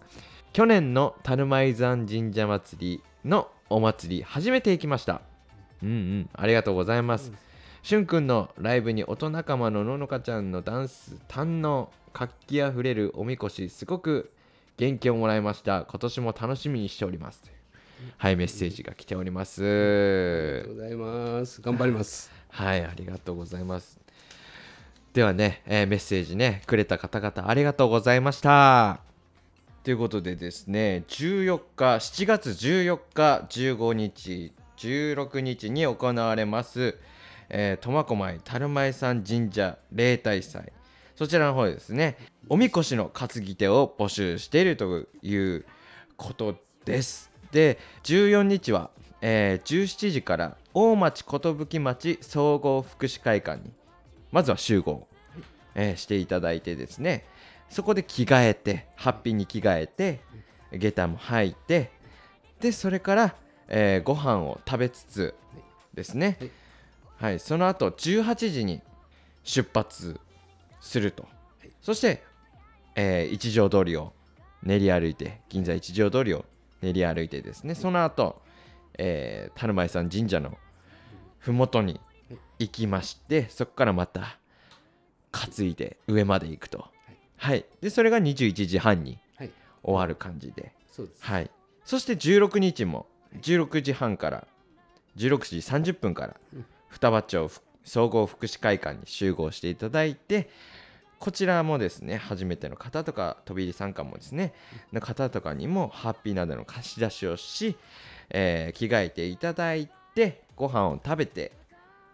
[0.53, 5.21] 去年の樽舞山神社祭りのお祭り初めて行きました。
[5.83, 7.33] うんうんありがとうございます、
[7.83, 14.31] しゅんくんのライブに音仲間のののかちゃんのダンス堪能活気あふれるおみこしすごく
[14.77, 15.81] 元気をもらいました。
[15.81, 17.43] 今年も楽しみにしております。
[18.17, 19.61] はいメッセージが来ております。
[19.61, 21.61] ありがとうございます。
[21.61, 22.31] 頑張ります。
[22.49, 24.04] はいありがとうございます
[25.15, 28.99] ではね、えーメッセージねくれた方々ありがとうございました。
[29.85, 36.97] ということでですね14日7月14日15日16日に行われます
[37.47, 40.73] えー苫小牧樽前山神社例大祭。
[41.15, 42.17] そちらの方でですね
[42.49, 45.65] おみこしの担ぎ手を募集しているという
[46.17, 47.31] ことです。
[47.53, 48.89] で14日は、
[49.21, 53.71] えー17時から大町寿町総合福祉会館に
[54.35, 55.07] まずは集合、
[55.75, 57.23] えーしていただいてですね。
[57.69, 60.19] そこで着替えてハッピーに着替えて
[60.73, 61.89] 下駄も履いて
[62.59, 63.35] でそれから、
[63.69, 65.35] えーご飯を食べつつ
[65.93, 66.37] ですね、
[67.15, 68.81] はい、その後18時に
[69.45, 70.19] 出発
[70.81, 71.25] すると、
[71.81, 72.21] そして、
[72.95, 74.11] えー一条通りを
[74.63, 76.43] 練り歩いて銀座一条通りを
[76.81, 77.73] 練り歩いてですね。
[77.73, 78.41] その後、
[78.97, 80.57] えー、樽前山神社の
[81.39, 82.01] 麓に
[82.59, 84.37] 行きましてそこからまた
[85.31, 86.87] 担いで上まで行くと。
[87.37, 87.65] はい。
[87.81, 89.51] でそれが21時半にはい。
[89.83, 90.71] 終わる感じで。
[90.91, 91.23] そうです。
[91.23, 91.51] はい。
[91.83, 93.05] そして16日も
[93.41, 94.47] 16時半から
[95.17, 96.35] 16時30分から
[96.87, 100.49] 双葉町ふ総合福祉会館に集合していただいて
[101.19, 104.53] こちらもですね初めての方とか飛び入り参加もですね
[104.91, 107.77] の方とかにもハッピーなどの貸し出しをし、
[108.31, 111.51] えー着替えていただいてご飯を食べて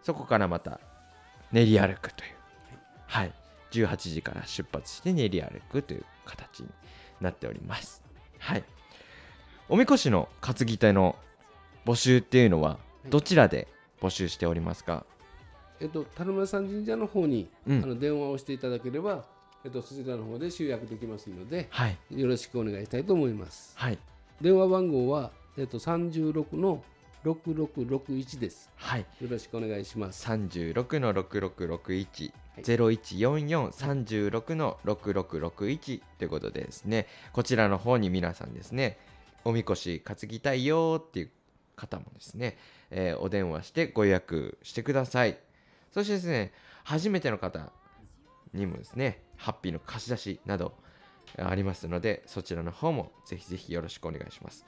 [0.02, 0.80] そこからまた
[1.52, 2.30] 練り歩くという。
[3.06, 3.32] はい。
[3.72, 6.68] 18時から出発して練り歩くという形に
[7.20, 8.02] なっております。
[8.38, 8.64] はい。
[9.68, 11.16] おみこしの担ぎ手の
[11.86, 12.78] 募集っていうのは
[13.08, 13.68] どちらで
[14.00, 15.06] 募集しておりますか、
[15.80, 17.82] えっと、樽村山神社の方に、うん。
[17.82, 19.24] あの電話をしていただければ、
[19.64, 21.96] えっと、そちらの方で集約できますので、はい。
[22.10, 23.72] よろしくお願いしたいと思います。
[23.76, 23.98] はい。
[24.40, 26.82] 電話番号は、えっと、36の
[27.24, 28.70] 6661です。
[28.76, 29.00] はい。
[29.20, 30.26] よろしくお願いします。
[30.28, 32.62] 36の6661、はい。
[32.62, 37.06] 014436の6661ということでですね。
[37.32, 38.98] こちらの方に皆さんですね
[39.44, 41.30] おみこし担ぎたいよっていう
[41.76, 42.56] 方もですね、
[42.90, 45.38] えーお電話してご予約してください。
[45.92, 46.52] そしてですね
[46.84, 47.70] 初めての方
[48.52, 50.74] にもですねハッピーの貸し出しなど
[51.38, 54.64] ありますのでそちらの方もぜひぜひよろしくお願いします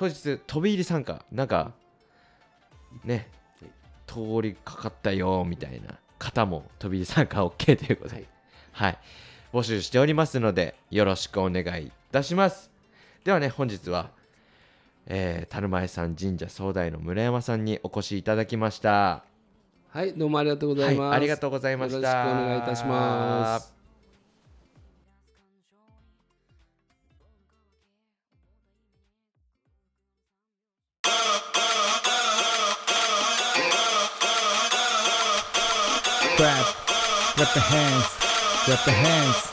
[0.00, 1.26] 当日飛び入り参加。
[1.30, 1.72] なんか
[3.04, 3.28] ね
[4.06, 8.26] 通りかかったよみたいな方も飛び入り参加 OK ということで、
[8.72, 8.98] はい、
[9.52, 12.70] 募集しておりますのでよろしくお願いいたします。
[13.24, 14.08] ではね本日は、
[15.04, 19.22] えー、樽前山神社総代の村山さんにお越しいただきました。
[19.90, 21.00] はい、どうもありがとうございます。
[21.00, 21.96] はいありがとうございました。
[21.98, 23.79] よろしくお願いいたします。
[37.40, 38.06] Clap the hands,
[38.64, 39.50] clap the hands.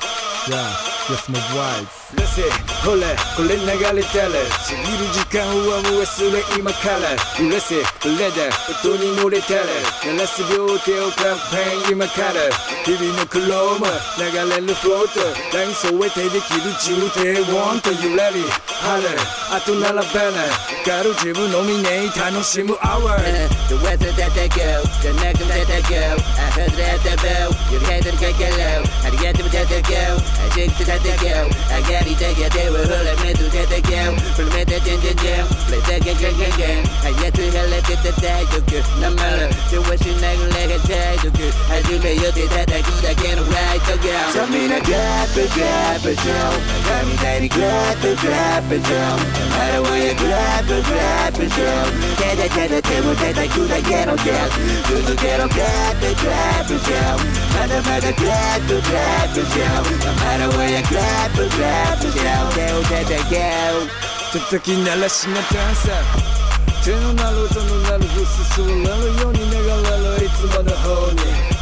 [0.49, 1.88] Yeah, just move wide.
[2.16, 2.41] 出せ
[2.84, 7.12] ほらこれ流れたら過ぎる時間はもう忘れ今から
[7.43, 9.64] 揺らせこれだ音に乗れたら
[10.05, 12.47] 鳴らす両手をカフェイン今から
[12.84, 15.20] 日々の苦労も流れるフロート
[15.58, 18.43] ライン添えてできる重低音と揺らり
[18.80, 19.10] 晴れ
[19.51, 20.47] あとならばな
[20.86, 23.20] ガル自分のみね楽しむ hour.
[23.68, 26.16] The weather that they go, the neck that they go.
[26.39, 29.07] I heard that they bow, your head that they get low.
[29.08, 33.32] Ariete me tete keu, a gente tete keu, a gari tete teu, a hula me
[33.32, 38.12] tu tete keu, promete tete keu, play tete keu keu keu, a gente hele tete
[38.20, 42.30] tete keu, na mala, tu wish you nag leg tete keu, a gente me yo
[42.36, 44.18] tete tete keu, a gente right to go.
[44.36, 46.51] Some in a grab a grab a show,
[46.91, 49.16] a me tete grab a grab a show,
[49.55, 51.80] I don't want you grab a grab a show,
[52.20, 54.47] tete tete teu, tete keu, a gente keu,
[54.84, 57.16] tu tu quero grab a grab a show,
[57.55, 59.81] mother mother grab a grab glad to show.
[60.05, 62.43] No matter where you grab it, grab it, show.
[62.57, 64.07] Go, get it, go.
[64.33, 66.37] 叩き鳴らしなダンサー
[66.83, 71.17] 手の鳴る音の鳴るフスするなるように流れるいつもの方に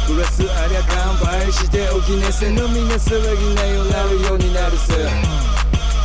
[0.08, 4.94] グラスありゃ乾杯しておきねせのみな騒ぎなよなるようになるさ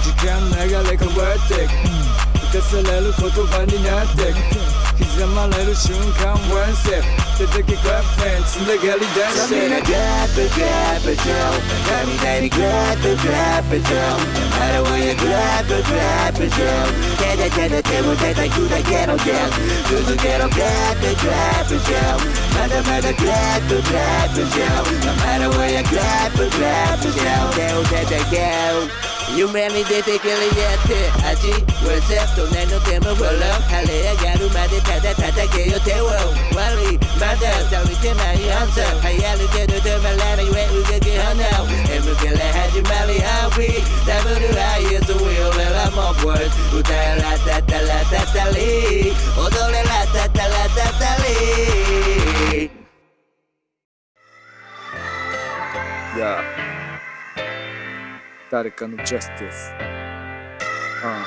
[0.03, 1.73] 時間流れ変わってく
[2.49, 7.03] 打たされる言葉になってく刻まれる瞬間ワンセッ
[7.37, 11.57] プ叩きクラップフェンつながりだし Tell て me to grab it, grab it, Joe.
[11.87, 13.97] Tell me that it grab it, grab it, Joe.
[14.61, 16.85] I don't want you grab it, grab it, Joe.
[17.17, 19.49] Get it, get it, get it, get it, good, I get on down.
[19.89, 22.17] Do the get on, grab it, grab it, Joe.
[22.53, 24.83] Matter, matter, grab it, grab it, Joe.
[25.05, 27.49] No matter where you grab it, grab it, Joe.
[27.57, 29.20] Go, get it, go.
[29.35, 31.51] 夢に出てくるやって味
[31.87, 41.39] はセット何の手もフォロー晴れ上がるまでただ叩けよ手を悪いまだ足りてないアンサー流行るけど止まらない上動き炎
[41.87, 52.69] M から始まり RP WIS ウィルラモブル歌えらたたらたたり踊れらたたらたたり
[56.17, 56.60] いや
[58.51, 61.09] 誰かのジャスティスうん。
[61.09, 61.25] ま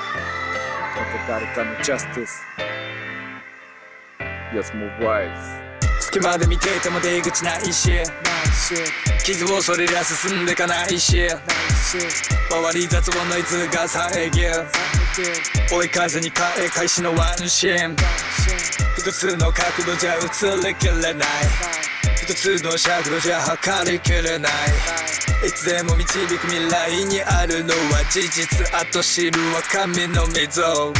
[1.26, 2.42] た誰かのジャスティス
[4.52, 5.30] Yes, more wise
[6.00, 7.92] 隙間で見ていても出口ないし。
[9.24, 11.26] 傷をそれりゃ進んでかないし。
[12.50, 14.66] 周り雑音ノイズが遮る
[15.72, 17.96] 追い風に変え開始のワンシーン。
[18.96, 20.18] 複数の角度じゃ映
[20.68, 21.14] りきれない。
[22.22, 25.13] 一つの尺度じゃ測りきれない。
[25.44, 28.66] いつでも導く未来にあるのは事実。
[28.74, 30.92] あと知るは神の溝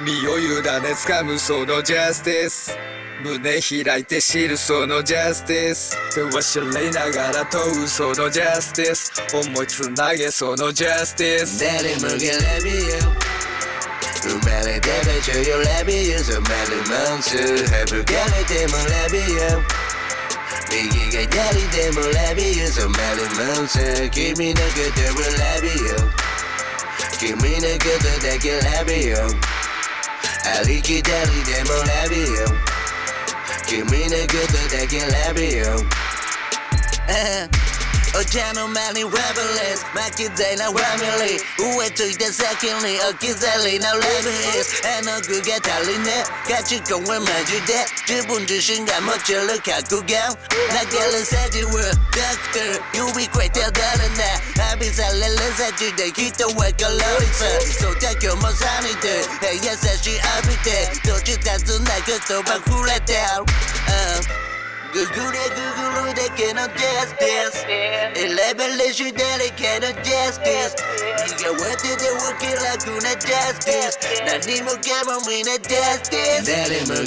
[0.00, 0.62] 身を委ね
[0.94, 2.76] 掴むそのジャスティス。
[3.22, 5.96] 胸開いて知るそのジャスティス。
[6.14, 9.12] 手は知りながら問うそのジャスティス。
[9.34, 11.64] 思いつなげそのジャスティス。
[11.64, 13.30] Daddy Mugen love you
[14.22, 16.76] 生まれてべちょよ love you 染まる
[17.10, 19.89] モンス省かれても love you
[20.68, 22.66] 右が左でも love you.
[22.68, 23.22] 染まる
[23.56, 23.78] モンス
[24.10, 25.96] 君のことを love you
[27.18, 29.16] 君のことだけ love you.
[30.44, 32.26] ありきたりでも love you.
[33.66, 35.64] 君のことだけ love you.
[37.10, 37.69] お茶の間にラブレス負けずいなファミリー
[41.62, 57.46] 上ついて先に置き去りのラブイス絵の具が足りねえ価値観はマジで自分自身が持ちる覚悟投げるサジはドクター指超えて踊るな浴びされる先で人はコロリさ
[57.78, 57.94] そ
[64.90, 68.26] うだ今日もサニーで優しい浴びて閉じたずな言葉触れてる、うんググれググるだけのジャスティス選
[68.56, 70.74] べるし誰かのジャスティス
[71.38, 71.46] 苦
[71.78, 77.06] 手でわけ楽なジャスティス何もかもみんなジャスティス誰も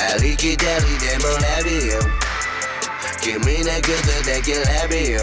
[0.00, 1.24] ありきたりでも
[1.56, 2.00] ラビよ。
[3.20, 3.88] 君のこ
[4.22, 5.20] とだけラビよ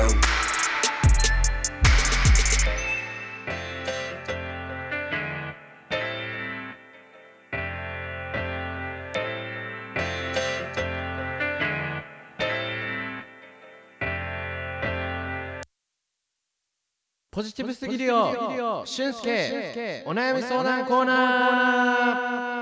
[17.32, 18.84] ポジティブすぎるよ。
[18.86, 20.04] 俊介。
[20.06, 22.55] お悩み相談コーナー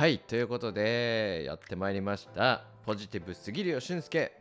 [0.00, 2.62] はいということでやってまいりました。
[2.86, 4.32] ポジティブすぎるよ俊介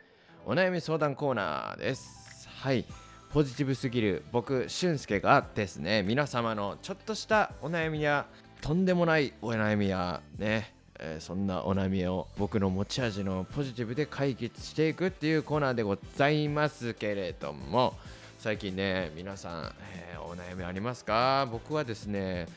[0.45, 2.47] お悩み相談コーナーです。
[2.47, 2.85] はい
[3.33, 8.25] ポジティブすぎる僕俊介がですね皆様のちょっとしたお悩みや
[8.61, 17.95] とんでもないお悩みやねえーそんなお悩みを僕の持ち味のポジティブで解決していくっていうコーナーでございますけれども
[18.37, 21.49] 最近ね皆さん、えーお悩みありますか？
[21.51, 22.47] 僕はですね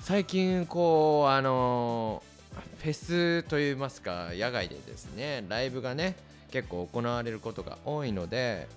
[0.00, 2.27] 最近こうあのー
[2.78, 6.16] フェスといいますか野外でですねライブがね
[6.50, 8.68] 結構行われることが多いので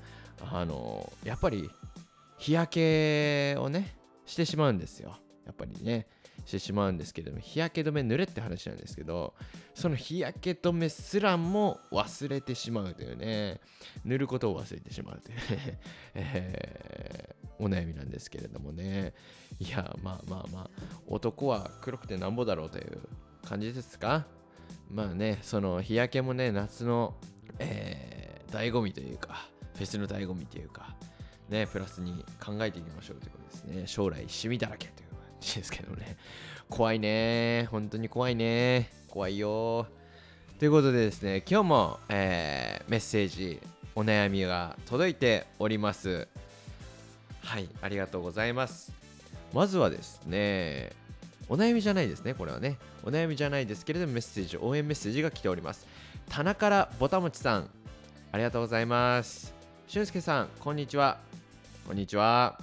[0.52, 1.70] あのやっぱり
[2.38, 5.18] 日焼けをねしてしまうんですよ。
[5.46, 6.08] やっぱりね
[6.46, 9.34] してしまうんですけども日焼け止め塗れって話なんですけど
[9.76, 13.60] その日焼け止めすらも忘れてしまうというね
[14.06, 15.80] 塗ることを忘れてしまうというね、
[16.16, 19.14] えーお悩みなんですけれどもね。
[19.60, 20.70] いやまあまあまあ
[21.08, 23.02] 男は黒くてなんぼだろうという
[23.48, 24.26] 感じですか？
[24.90, 27.16] まあねその日焼けもね夏の、
[27.60, 30.96] えー、醍醐味というかフェスの醍醐味というか
[31.50, 33.88] ねプラスに考えていきましょうということですね。
[33.88, 36.18] 将来シミだらけという感じですけどね。
[36.70, 37.68] 怖いね。
[37.72, 38.90] 本当に怖いね。
[39.10, 39.88] 怖いよ。
[40.60, 43.60] ということでですね今日も、えーメッセージ
[43.96, 46.28] お悩みが届いております。
[47.42, 48.94] はいありがとうございます。
[49.54, 50.92] まずはですね
[51.50, 52.78] お悩みじゃないですねこれはね。
[53.04, 55.88] お悩みじゃないですけれどもメッセージ応援メッセージが来ております。
[56.30, 57.70] 棚からぼたもちさん
[58.32, 59.54] ありがとうございます。
[59.88, 61.18] 俊介さんこんにちは。
[61.88, 62.60] こんにちは。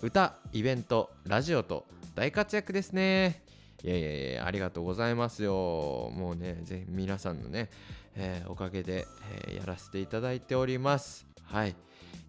[0.00, 3.42] 歌イベントラジオと大活躍ですね。
[3.84, 6.10] いやいやいやありがとうございますよ。
[6.14, 7.70] もうねぜひ皆さんのね、
[8.16, 9.06] えーおかげで、
[9.46, 11.26] えーやらせていただいております。
[11.44, 11.76] はい。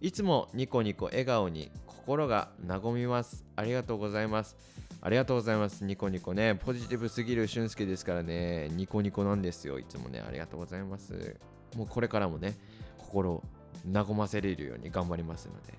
[0.00, 3.44] いつもニコニコ笑顔に心が和みます。
[3.56, 4.56] ありがとうございます。
[5.04, 11.36] ありがとうございますニコニコねポジティブすぎる俊介ですからねニコニコなんですよいつもねありがとうございます
[11.76, 12.56] もうこれからもね
[12.96, 13.42] 心
[13.92, 15.74] 和ませれるように頑張りますので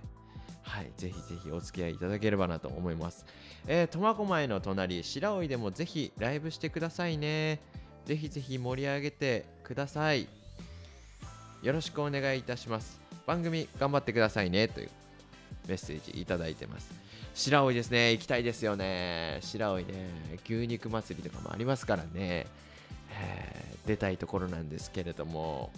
[0.62, 3.26] はい、ぜひぜひお付き合いいただければなと思います。
[3.68, 7.60] えー、苫小牧の隣、白老でもぜひライブしてくださいね。
[8.06, 10.28] ぜひぜひ盛り上げてください。
[11.62, 13.00] よろしくお願いいたします。
[13.28, 14.90] 番組頑張ってくださいねという
[15.68, 17.05] メッセージいただいてます。
[17.36, 19.40] 白老ですね、行きたいですよね。
[19.42, 19.86] 白老ね、
[20.46, 22.48] 牛肉祭りとかもありますからね、
[23.86, 25.70] 出たいところなんですけれども、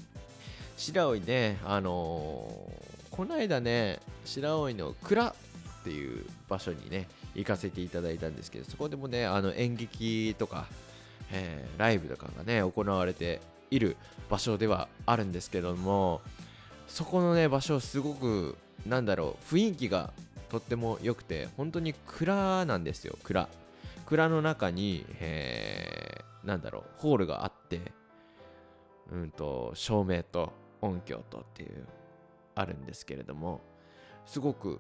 [0.78, 5.34] 白老ね、あのーこの間ね、白老の蔵っ
[5.84, 10.68] ていう場所にね、行かせていただいたんですけど、そこでもね、あの演劇とか、
[11.32, 13.42] えライブとかがね、行われて
[13.72, 13.98] いる
[14.30, 16.22] 場所ではあるんですけども、
[16.88, 18.56] そこのね、場所、すごく、
[18.86, 20.14] なんだろう、雰囲気が
[20.50, 23.50] とっても良くて、本当に蔵なんですよ、蔵。
[24.06, 27.92] 蔵の中に、えーなんだろう、ホールがあって、
[29.12, 31.86] うんと、照明と音響とっていう、
[32.56, 33.62] あるんですけれども、
[34.26, 34.80] すごく、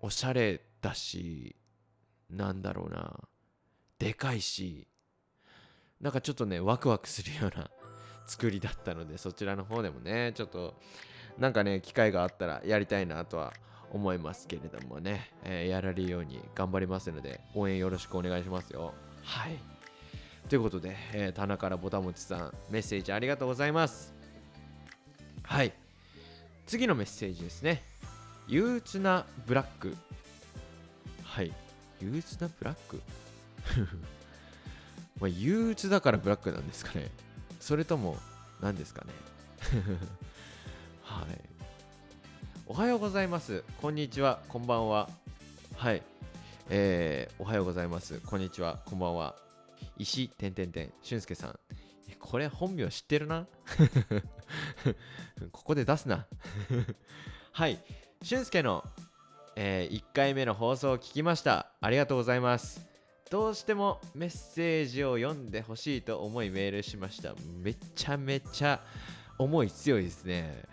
[0.00, 1.54] おしゃれだし、
[2.30, 3.20] なんだろうな、
[3.98, 4.88] でかいし、
[6.00, 7.70] なんかちょっとね、ワクワクするような
[8.26, 10.80] 作りだったので、そちらの方でもね、ちょっと、
[11.36, 13.52] なんかね、機会があったらやりたいなとは
[13.92, 18.94] 思いますけれどもね、えーやられるように頑張りますので、応援よろしくお願いしますよ。
[19.22, 19.58] はい。
[20.48, 24.14] ということで、えー、棚からぼたもちさんメッセージありがとうございます。
[25.42, 25.72] はい。
[26.66, 27.82] 次のメッセージですね。
[28.48, 29.94] 憂鬱なブラック。
[31.22, 31.52] はい。
[32.00, 33.00] 憂鬱なブラック？
[35.20, 37.10] まあ憂鬱だからブラックなんですかね。
[37.60, 38.16] それとも
[38.60, 39.12] 何ですかね。
[41.04, 41.51] はい
[42.72, 43.64] おはようございます。
[43.82, 44.38] こんにちは。
[44.48, 45.10] こんばんは。
[45.76, 46.02] はい。
[46.70, 48.18] えー、おはようございます。
[48.24, 48.78] こんにちは。
[48.86, 49.36] こんばんは。
[49.98, 51.58] 石てんてんてん俊介さん。
[52.18, 53.46] これ本名知ってるな？
[55.52, 56.26] ここで出すな。
[57.52, 57.78] はい。
[58.22, 58.82] 俊介の、
[59.54, 61.72] えー、1回目の放送を聞きました。
[61.78, 62.88] ありがとうございます。
[63.30, 67.34] どうしてもメッセージを読んでほしいと思いメールしました。
[67.62, 68.82] めちゃめちゃ
[69.36, 70.64] 思い強いですね。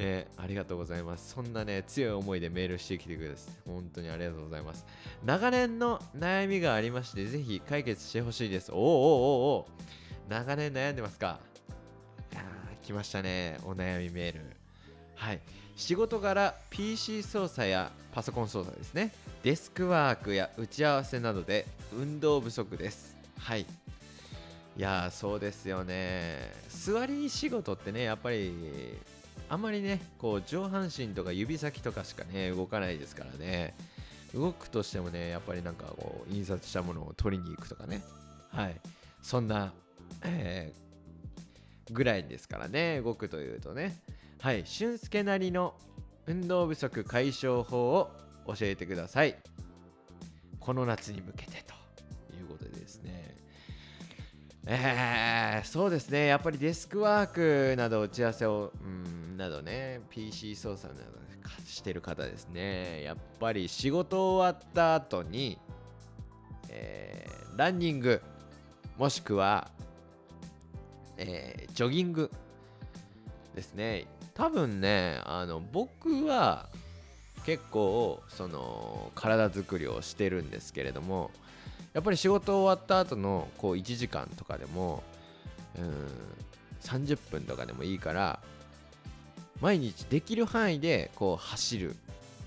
[0.00, 1.34] ね、ありがとうございます。
[1.34, 3.54] そんなね、強い思いでメールしてきてください。
[3.66, 4.86] 本当にありがとうございます。
[5.24, 8.72] 長年の悩みがありまして、ぜひ解決してほしいです。
[8.72, 9.68] おおおおお
[10.30, 11.38] 長年悩んでますか？
[12.32, 12.42] いや、
[12.82, 13.58] 来ましたね。
[13.64, 14.40] お悩みメール。
[15.16, 15.40] はい。
[15.76, 19.12] 仕事柄 PC 操作やパソコン操作ですね。
[19.42, 23.16] デスクワークや打ち合わせなどで運動不足です。
[23.38, 23.66] はい。
[24.76, 26.52] いや、そうですよね。
[26.68, 28.98] 座り仕事ってね、やっぱり
[29.50, 33.74] あんまりね、こう上半身とか指先とかしかね、動かないですからね。
[34.32, 38.00] 動くとしてもね、やっぱりなんかこう、印刷したものを取りに行くとかね。
[38.50, 38.76] はい。
[39.20, 39.72] そんな、
[40.22, 43.98] えー、ぐらいですからね、動くというとね。
[44.38, 44.64] はい。
[44.64, 45.74] 俊介なりの
[46.26, 48.12] 運動不足解消法を
[48.46, 49.36] 教えてください。
[50.60, 51.74] この夏に向けてと
[52.36, 53.36] いうことでですね。
[54.66, 61.20] えー、そうですね、やっぱりデスクワークなど打ち合わせを、うん、などね、PC 操作など
[61.66, 65.58] してる方ですね、やっぱり仕事終わった後に、
[66.68, 68.20] えー、ランニング、
[68.98, 69.70] もしくは、
[71.16, 72.30] えー、ジョギング
[73.54, 74.06] ですね。
[74.34, 76.68] 多分ね、あの僕は
[77.44, 81.30] 結構その体作りをしてるんですけれども、
[81.92, 85.02] やっぱり仕事終わった後のこう1時間とかでも
[85.78, 86.06] うん
[86.82, 88.40] 30分とかでもいいから
[89.60, 91.96] 毎日できる範囲でこう走る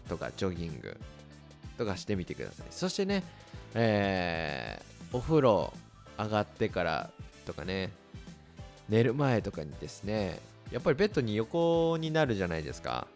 [0.10, 0.98] とかジョギング
[1.78, 2.68] とかしてみてください。
[2.72, 3.24] そしてね、
[3.74, 5.74] えー、お風呂
[6.18, 7.10] 上がってから
[7.46, 7.92] とかね
[8.90, 10.40] 寝る前とかにですね
[10.72, 13.08] やっぱりベッドに横になるじゃないですか。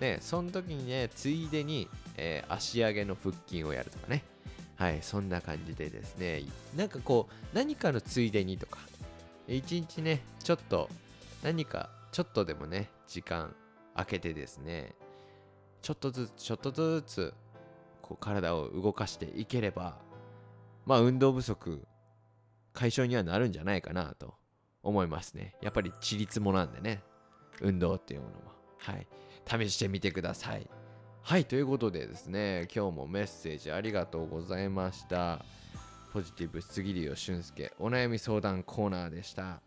[0.00, 4.22] ねその時にねついでに、えー、足上げの腹筋をやるとかね。
[4.76, 6.42] はい、そんな感じでですね、
[6.76, 8.78] なんかこう、何かのついでにとか、
[9.46, 10.88] 一日ね、ちょっと、
[11.42, 13.54] 何か、ちょっとでもね、時間
[13.94, 14.94] 空けてですね、
[15.82, 17.34] ちょっとずつ、ちょっとずつ、
[18.02, 19.96] こう、体を動かしていければ、
[20.86, 21.86] まあ、運動不足
[22.72, 24.34] 解消にはなるんじゃないかなと
[24.82, 25.54] 思いますね。
[25.62, 27.02] やっぱり、ちりつもなんでね、
[27.60, 28.54] 運動っていうものは。
[28.78, 29.06] はい。
[29.46, 30.68] 試してみてください。
[31.26, 35.42] はい、ということでですね、今日もメッセージありがとうございました。
[36.12, 39.63] ポジティブ杉流俊介お悩み相談コーナーでした。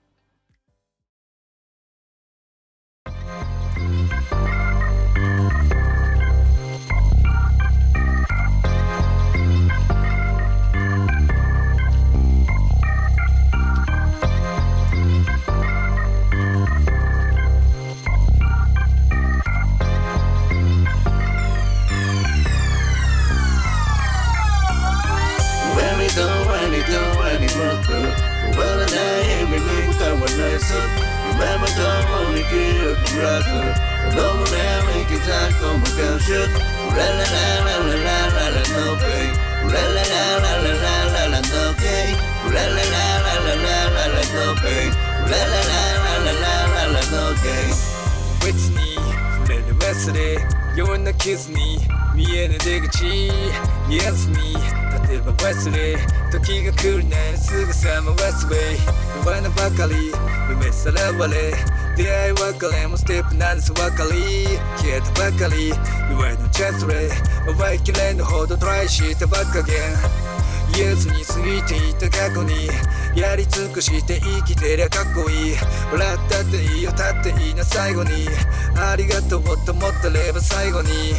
[74.78, 75.56] りゃかっこいい
[75.92, 78.30] 笑ったっていいよ立っていいな最後に
[78.78, 81.18] ありがとうと思ってれば最後に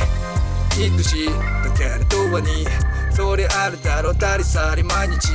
[0.79, 2.65] 行くしだけれどはに
[3.11, 5.35] そりあるだろうたり去り毎日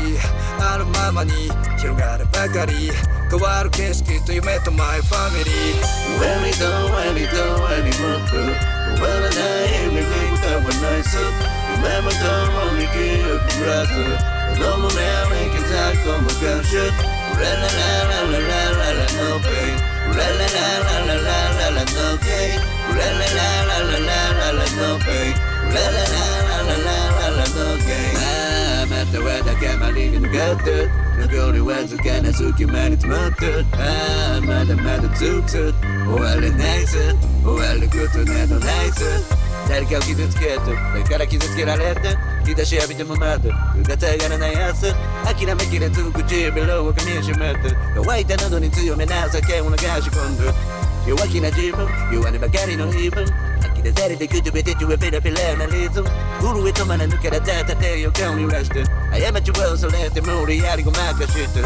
[0.57, 2.91] あるままに広がるばかり
[3.29, 6.63] 変わる景色と夢とマイファミリー When we do,
[6.95, 8.23] when we do, when we move
[8.95, 11.17] 変わらない意味に歌わないす
[11.75, 13.91] 夢もどうも生きるブラス
[14.55, 17.12] 飲むねレイキザコも感謝
[30.33, 35.15] götür Nu går du en så kan jag suga med ditt möte Ah, madam, madam,
[35.15, 35.75] sugsut
[36.11, 43.49] Och eller nejset Och eller gutten är nån nejset 誰かを傷つけてだから傷つけられて日差し浴びてもまだか
[43.83, 44.87] がたがらない朝
[45.23, 50.43] 諦めきれず唇をかみしめて乾いた喉に強めな酒を流し込んで
[51.07, 53.25] 弱気な自分弱音ばかりの言い分
[53.83, 56.07] 出されてくじべてちゅえペラペラなリズム
[56.39, 61.59] 震え止まらぬ体立てよ顔に揺らして過ちを恐れて無理やりごまかして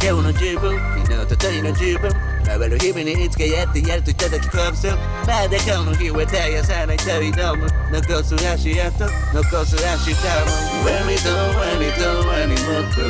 [0.00, 7.98] 今日の自分昨日と鳥の自分 Felmerül hívni ickéjeti értőtet, aki kapszol Medek annak hívő teljesen egy tevi dama Na
[8.08, 13.06] kaszulási járta, na kaszulási táma Venni tó, venni tó, venni motto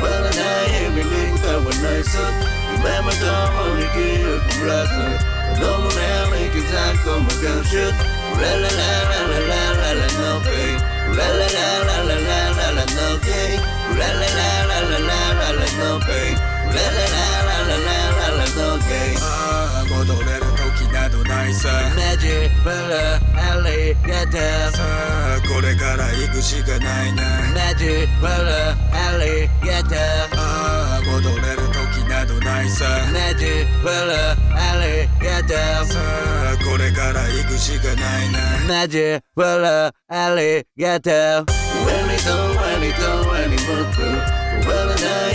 [0.00, 2.36] Valada émi lénk, abban nagyszot
[2.82, 5.08] Bema tom, ami kijök a bratna
[5.60, 7.98] Domon elmék, az átkom a könsöt
[8.40, 10.72] La la la la la la la la no pay
[11.16, 13.52] La la la la la la la la no pay
[13.98, 16.55] La la la la la la la la no pay
[19.88, 21.68] 戻れる時などないさ。
[21.96, 22.28] マジ
[22.62, 22.76] ブル
[23.34, 24.40] ありがとう
[24.72, 27.22] さあこれから行くしかないな
[27.54, 27.84] マジ
[28.20, 28.30] ブル
[28.92, 29.98] ありがとう
[30.36, 32.84] ああ戻れる時などないさ。
[33.12, 33.46] マジ
[33.82, 33.94] ブル
[34.54, 35.98] ありがとうさ
[36.52, 38.32] あこれから行くしかない
[38.68, 39.46] なマジブル
[40.08, 41.46] ありがとう
[41.86, 44.35] When it don't, when it don't, when it won't
[44.66, 45.30] Remember when I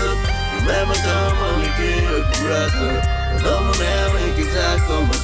[0.00, 0.16] up
[0.56, 2.96] Remember time when we get a brother
[3.44, 5.18] No more now we can talk on my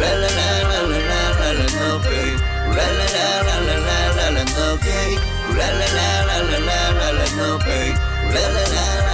[0.00, 2.36] la la la la la no pain
[2.72, 5.20] La la la la la la la la no pain
[5.52, 7.92] La la la la la la la la no pain
[8.32, 9.09] La la la la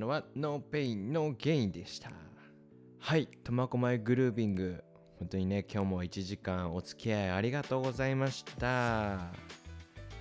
[0.00, 2.10] のは No Pain No Gain でした。
[2.98, 4.82] はい苫小牧グルービング。
[5.18, 9.18] 本当にね今日も1時間お付き合いありがとうございました。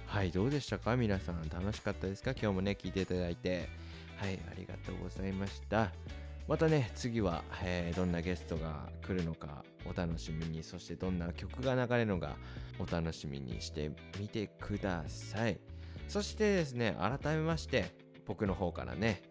[0.05, 0.97] はいどうでしたか？
[0.97, 2.31] 皆さん楽しかったですか？
[2.31, 3.69] 今日もね聞いていただいて。
[4.17, 5.91] はいありがとうございました。
[6.47, 10.63] またね次は、えーどんなゲストが来るのかお楽しみに。
[10.63, 12.35] そしてどんな曲が流れるのか
[12.79, 15.59] お楽しみにしてみてください。
[16.07, 17.85] そしてですね、改めまして、
[18.25, 19.21] 僕の方からね、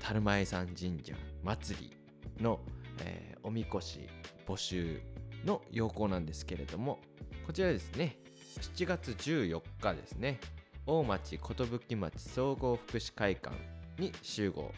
[0.00, 2.60] 樽前山神社祭りの、
[3.04, 4.06] えーおみこし
[4.46, 5.00] 募集
[5.46, 6.98] の要項なんですけれども、
[7.46, 8.18] こちらですね、
[8.60, 10.38] 7月14日ですね、
[10.86, 13.56] 大町寿町総合福祉会館
[13.98, 14.72] に集合、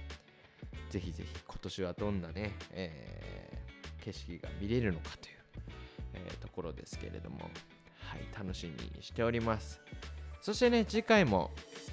[0.91, 3.65] ぜひぜひ今年はどんなね、えー
[4.05, 5.37] 景色が見れるのかという、
[6.13, 7.39] えーところですけれども、
[8.01, 9.81] はい、楽しみにしております。
[10.43, 11.51] そしてね、次回も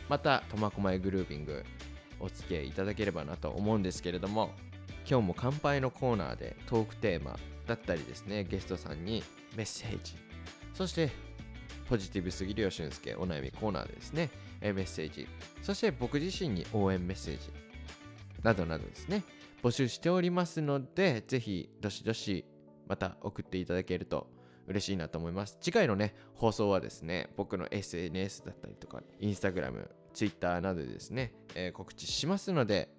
[0.10, 1.64] また苫小牧グルービング
[2.20, 4.52] お付き合いいただければなと思うんですけれども、
[5.10, 9.24] 今日も乾杯のコーナーでトークテーマだったりですね、ゲストさんに
[9.56, 10.16] メッセージ、
[10.74, 11.12] そして
[11.88, 15.28] ポジティブすぎるよ俊介お悩みコーナーでですね、えメッセージ、
[15.62, 17.50] そして僕自身に応援メッセージ
[18.44, 19.24] などなどですね。
[19.64, 22.46] 募集しておりますのでぜひどしどし
[22.88, 24.28] また送っていただけると
[24.68, 25.58] 嬉しいなと思います。
[25.62, 32.90] 次回のね放送はですね僕の SNS だったりとかインスタグラム Twitter などでですね、えー告知しますので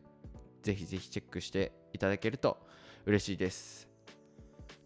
[0.62, 2.58] ぜひぜひチェックしていただけると
[3.06, 3.88] 嬉しいです。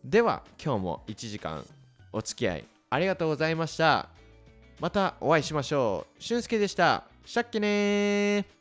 [0.05, 1.65] では今日も1時間
[2.13, 4.09] お付き合いありがとうございました。
[4.81, 6.23] またお会いしましょう。
[6.23, 7.05] 俊介でした。
[7.25, 8.56] しゃっけね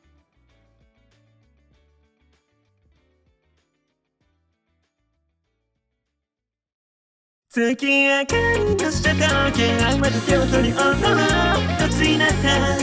[7.56, 8.36] 月明か
[8.68, 12.78] りとした時計まで手を取り踊ろうとついなった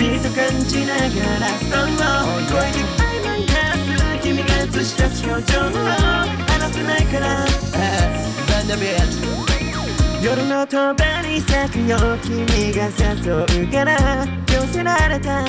[0.00, 1.04] ビート感じなが
[1.40, 1.92] らその
[2.48, 9.33] 声に曖昧なする君が映した表情を離せないからバンダビッ
[10.24, 10.94] 夜の帳
[11.28, 15.44] に咲くよ君が誘うから寄せられた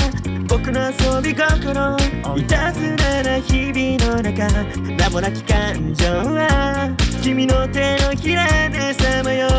[0.50, 1.96] 僕の遊び心
[2.38, 4.50] いたずらな日々の中
[4.84, 9.52] 名もなき感情は君の手のひらでさまよう。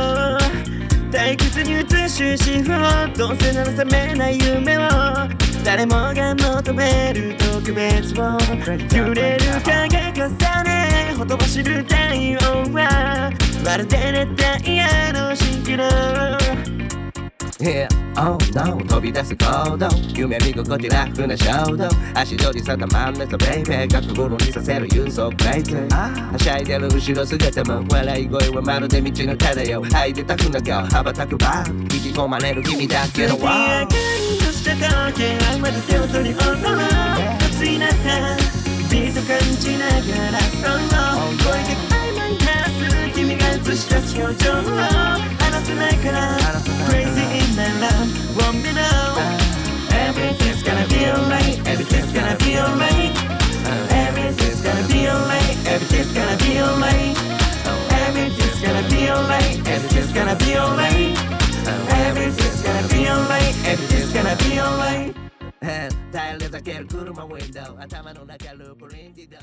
[1.10, 4.80] 退屈に映し主婦をどうせなら覚めない夢を。
[5.64, 8.36] 誰もが求める特別を。
[8.94, 10.28] 揺れる影重
[10.64, 12.38] ねほとばしる太陽
[12.74, 13.32] は
[13.64, 14.28] まるで熱
[14.62, 15.84] 帯夜の蜃気楼
[17.58, 17.88] Yeah,
[18.18, 21.88] oh no 飛び出す行動夢見心地ラフな衝動。
[22.14, 36.76] 足取り定まんねとベイベー覚悟にさせる郵送クレイズはしゃいでる後ろ姿も笑い声はまるで道の漂う吐いてたくな今日羽ばたくバー引き込まれる君だけの月明かりとした時計まで手を取り踊ろう
[37.40, 38.65] 熱いなった
[38.95, 46.37] ビート感じながらその声が曖昧化する君が映し出す表情を離せないから
[46.87, 49.15] Crazy in my love won't be now
[50.07, 53.11] Everything's gonna be alright Everything's gonna be alright
[53.91, 57.17] Everything's gonna be alright Everything's gonna be alright
[58.03, 61.17] Everything's gonna be alright Everything's gonna be alright
[62.07, 65.24] Everything's gonna be alright Everything's gonna be alright
[65.60, 67.78] タイヤで避ける車ウィンドウ。
[67.80, 69.36] 頭の中ループリンディド